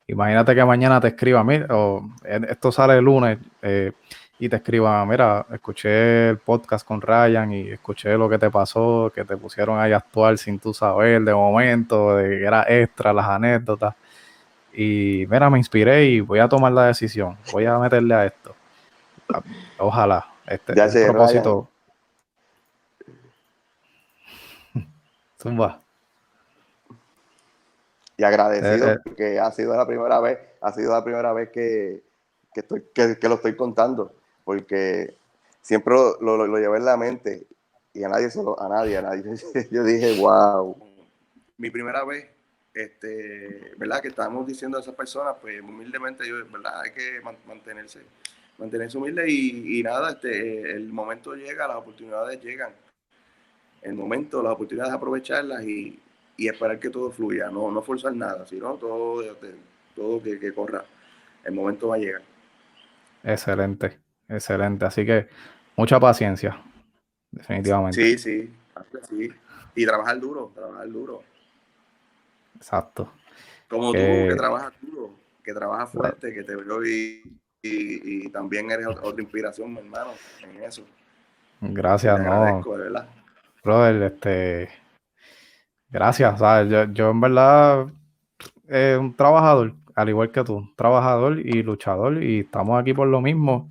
[0.07, 3.93] imagínate que mañana te escriba, mira, o, esto sale el lunes, eh,
[4.39, 9.11] y te escriban, mira, escuché el podcast con Ryan y escuché lo que te pasó,
[9.15, 13.13] que te pusieron ahí a actuar sin tú saber de momento, de que era extra
[13.13, 13.95] las anécdotas.
[14.75, 18.55] Y mira, me inspiré y voy a tomar la decisión, voy a meterle a esto.
[19.79, 21.69] Ojalá, este, ya este propósito.
[25.41, 25.81] Zumba.
[28.17, 28.99] Y agradecido eh, eh.
[29.03, 32.03] porque ha sido la primera vez, ha sido la primera vez que,
[32.55, 34.15] estoy, que lo estoy contando
[34.45, 35.17] porque
[35.63, 37.47] siempre lo, lo, llevé en la mente
[37.93, 39.25] y a nadie, solo, a nadie, a nadie.
[39.71, 40.77] Yo dije, wow.
[41.57, 42.29] Mi primera vez
[42.75, 44.01] este, ¿verdad?
[44.01, 46.81] Que estamos diciendo a esas personas, pues humildemente, yo, ¿verdad?
[46.81, 48.01] Hay que mantenerse,
[48.59, 52.73] mantenerse humilde y, nada, este, el momento llega, las oportunidades llegan.
[53.83, 55.99] El momento, las oportunidades, aprovecharlas y,
[56.37, 59.23] y esperar que todo fluya, no, no forzar nada, sino todo,
[59.95, 60.85] todo que, que corra.
[61.45, 62.23] El momento va a llegar.
[63.23, 63.99] Excelente,
[64.29, 64.85] excelente.
[64.85, 65.29] Así que
[65.77, 66.63] mucha paciencia,
[67.31, 68.01] definitivamente.
[68.01, 68.55] Sí, sí,
[69.09, 69.29] sí.
[69.75, 71.23] Y trabajar duro, trabajar duro.
[72.57, 73.13] Exacto.
[73.69, 77.23] Como tú, que trabajas duro, que trabajas fuerte, que te veo y,
[77.65, 80.11] y, también eres otra inspiración, mi hermano,
[80.43, 80.85] en eso.
[81.61, 82.63] Gracias, no.
[82.77, 83.09] verdad.
[83.63, 84.69] Brother, este.
[85.89, 86.71] Gracias, ¿sabes?
[86.71, 87.87] Yo, yo en verdad,
[88.69, 93.21] eh, un trabajador, al igual que tú, trabajador y luchador, y estamos aquí por lo
[93.21, 93.71] mismo.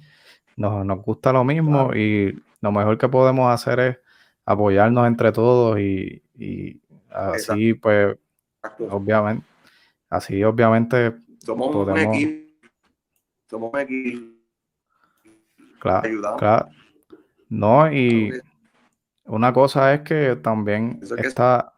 [0.56, 3.98] Nos, nos gusta lo mismo y lo mejor que podemos hacer es
[4.46, 6.80] apoyarnos entre todos y, y
[7.10, 8.16] así, pues,
[8.90, 9.46] Obviamente.
[10.10, 11.14] Así, obviamente.
[11.40, 12.43] Somos un equipo.
[13.54, 14.26] Somos un equipo.
[15.80, 16.70] Claro, claro.
[17.50, 18.32] No, y
[19.26, 21.72] una cosa es que también esta,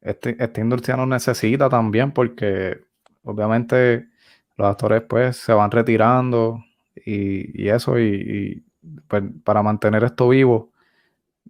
[0.00, 2.84] este, esta industria nos necesita también porque
[3.24, 4.10] obviamente
[4.56, 6.62] los actores pues se van retirando
[6.94, 8.64] y, eso y,
[9.08, 10.70] pues, para mantener esto vivo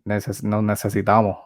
[0.05, 1.37] nos necesitamos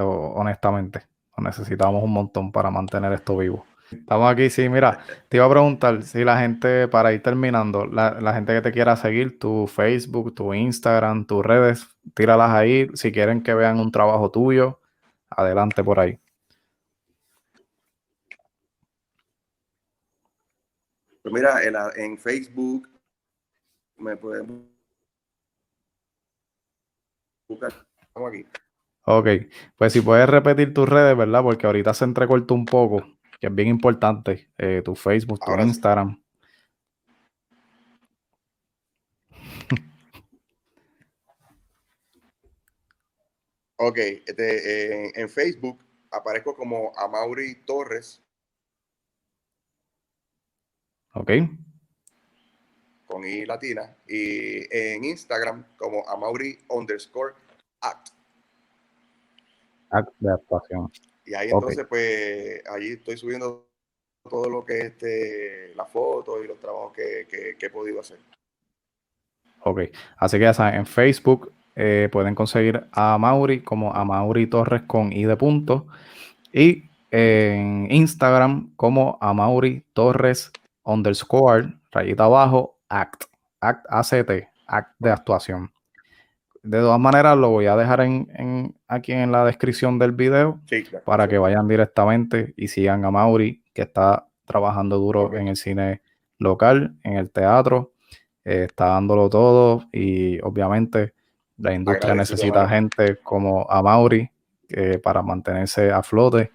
[0.00, 1.02] honestamente
[1.42, 3.66] necesitamos un montón para mantener esto vivo.
[3.92, 8.34] Estamos aquí, sí, mira, te iba a preguntar si la gente, para ir terminando, la,
[8.34, 12.88] gente que te quiera seguir, tu Facebook, tu Instagram, tus redes, tíralas ahí.
[12.94, 14.80] Si quieren que vean un trabajo tuyo,
[15.30, 16.18] adelante por ahí.
[21.22, 21.62] Pues mira,
[21.96, 22.88] en, Facebook
[23.96, 24.68] me pueden
[27.48, 27.72] buscar.
[28.00, 28.46] Estamos aquí.
[29.04, 29.28] Ok,
[29.76, 31.42] pues si puedes repetir tus redes, ¿verdad?
[31.42, 33.04] Porque ahorita se entrecortó un poco,
[33.42, 36.16] que es bien importante, eh, tu Facebook, tu Instagram.
[43.78, 48.22] Ok, este, en Facebook aparezco como Amaury Torres.
[51.14, 51.32] Ok.
[53.06, 53.96] Con I latina.
[54.06, 57.34] Y en Instagram como Amaury underscore
[57.80, 58.12] act
[60.20, 60.92] de actuación.
[61.24, 63.68] Y ahí entonces, pues, allí estoy subiendo
[64.28, 68.18] todo lo que es este, la foto y los trabajos que, he podido hacer.
[69.64, 69.82] Ok,
[70.16, 74.82] así que ya saben, en Facebook eh, pueden conseguir a Mauri como a Mauri Torres
[74.82, 75.86] con I de punto.
[76.52, 80.50] Y en Instagram como a Mauri Torres
[80.84, 83.24] underscore, rayita abajo, act,
[83.60, 85.71] act, ACT, act de actuación
[86.62, 90.60] de todas maneras lo voy a dejar en, aquí en la descripción del video
[91.04, 96.02] para que vayan directamente y sigan a Mauri, que está trabajando duro en el cine
[96.38, 97.92] local, en el teatro,
[98.44, 101.14] eh, está dándolo todo y obviamente
[101.56, 104.28] la industria necesita gente como a Mauri
[105.02, 106.50] para mantenerse a flote,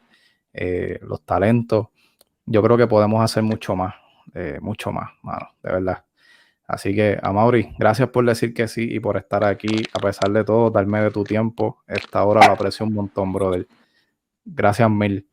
[0.59, 1.89] eh, los talentos.
[2.45, 3.93] Yo creo que podemos hacer mucho más,
[4.33, 6.03] eh, mucho más, mano, de verdad.
[6.67, 10.43] Así que, Amaury, gracias por decir que sí y por estar aquí, a pesar de
[10.43, 11.81] todo, darme de tu tiempo.
[11.87, 13.65] Esta hora lo aprecio un montón, brother.
[14.43, 15.29] Gracias mil.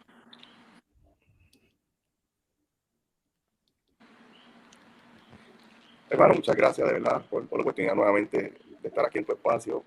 [6.09, 9.83] Hermano, muchas gracias de verdad por, la oportunidad nuevamente de estar aquí en tu espacio,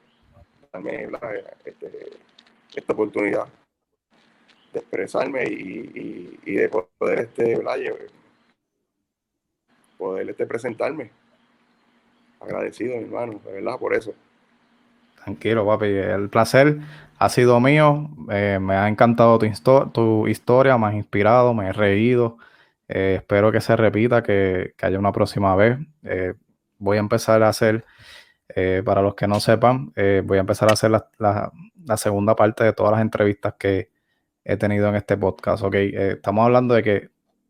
[0.73, 1.07] darme
[1.63, 2.09] este,
[2.75, 3.47] esta oportunidad
[4.73, 7.57] de expresarme y, de poder este,
[9.97, 11.11] poder este, presentarme
[12.39, 14.13] agradecido, mi hermano, de verdad, por eso.
[15.23, 15.87] Tranquilo, papi.
[15.87, 16.79] El placer
[17.19, 18.09] ha sido mío.
[18.31, 19.47] Eh, me ha encantado tu,
[19.91, 22.37] tu, historia, me has inspirado, me he reído.
[22.87, 25.79] Eh, espero que se repita, que, haya una próxima vez.
[26.03, 26.33] Eh,
[26.77, 27.85] voy a empezar a hacer,
[28.85, 32.73] para los que no sepan, voy a empezar a hacer la, la, segunda parte de
[32.73, 33.91] todas las entrevistas que
[34.45, 35.63] he tenido en este podcast.
[35.63, 37.09] Ok, estamos hablando de que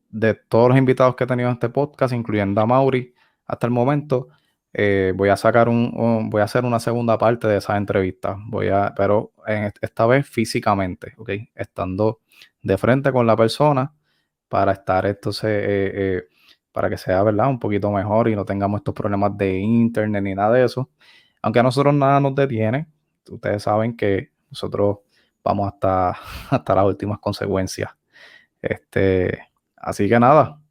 [0.10, 3.14] de todos los invitados que he tenido en este podcast, incluyendo a Mauri
[3.46, 4.30] hasta el momento,
[4.80, 8.38] eh, voy a sacar un, voy a hacer una segunda parte de esa entrevista.
[8.46, 9.34] Voy a, pero
[9.82, 11.32] esta vez físicamente, ¿ok?
[11.56, 12.22] Estando
[12.62, 13.92] de frente con la persona
[14.48, 16.24] para estar entonces, eh, eh,
[16.72, 17.50] para que sea, ¿verdad?
[17.50, 20.92] Un poquito mejor y no tengamos estos problemas de internet ni nada de eso.
[21.42, 22.88] Aunque a nosotros nada nos detiene,
[23.32, 25.00] ustedes saben que nosotros
[25.44, 26.12] vamos hasta,
[26.52, 27.90] hasta las últimas consecuencias.
[28.62, 29.40] Este,
[29.76, 30.62] así que nada,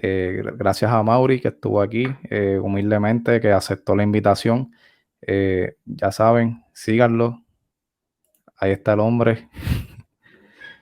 [0.00, 4.72] eh, gracias a Mauri que estuvo aquí eh, humildemente, que aceptó la invitación.
[5.22, 7.42] Eh, ya saben, síganlo.
[8.56, 9.48] Ahí está el hombre.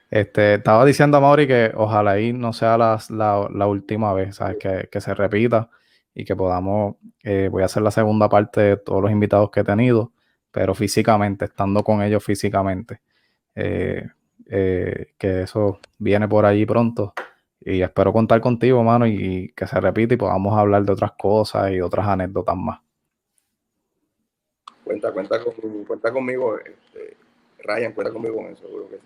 [0.09, 4.57] Este, estaba diciendo a Mauri que ojalá ahí no sea la, última vez, ¿sabes?
[4.57, 5.69] Que, se repita
[6.14, 6.95] y que podamos,
[7.51, 10.12] voy a hacer la segunda parte de todos los invitados que he tenido,
[10.53, 13.01] pero físicamente, estando con ellos físicamente.
[13.53, 14.12] Que
[15.19, 17.12] eso viene por allí pronto.
[17.69, 21.73] Y espero contar contigo, mano, y que se repita y podamos hablar de otras cosas
[21.73, 22.79] y otras anécdotas más.
[24.85, 25.41] Cuenta, cuenta,
[25.85, 27.17] cuenta conmigo, este,
[27.64, 29.03] Ryan, cuenta conmigo con eso, seguro que sí.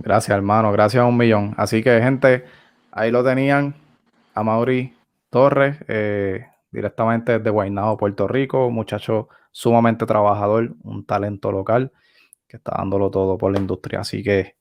[0.00, 1.54] Gracias, hermano, gracias a un millón.
[1.56, 2.44] Así que, gente,
[2.90, 3.76] ahí lo tenían
[4.34, 4.92] a Mauri
[5.30, 11.92] Torres, eh, directamente desde Guaynabo, Puerto Rico, muchacho sumamente trabajador, un talento local
[12.48, 14.00] que está dándolo todo por la industria.
[14.00, 14.56] Así que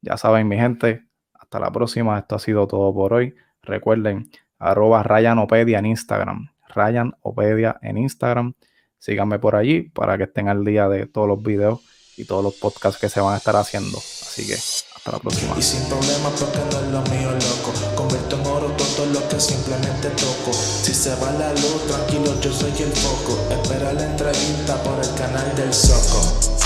[0.00, 1.06] ya saben, mi gente,
[1.52, 2.18] hasta la próxima.
[2.18, 3.34] Esto ha sido todo por hoy.
[3.62, 6.48] Recuerden, arroba Ryanopedia en Instagram.
[6.74, 8.54] Ryanopedia en Instagram.
[8.98, 11.80] Síganme por allí para que estén al día de todos los videos
[12.16, 13.98] y todos los podcasts que se van a estar haciendo.
[13.98, 15.54] Así que hasta la próxima.
[15.58, 17.72] Y sin problema porque no es lo mío, loco.
[17.96, 20.54] Convierto en oro todo lo que simplemente toco.
[20.54, 23.36] Si se va la luz, tranquilo, yo soy el foco.
[23.50, 26.61] Espera la entrevista por el canal del Soco.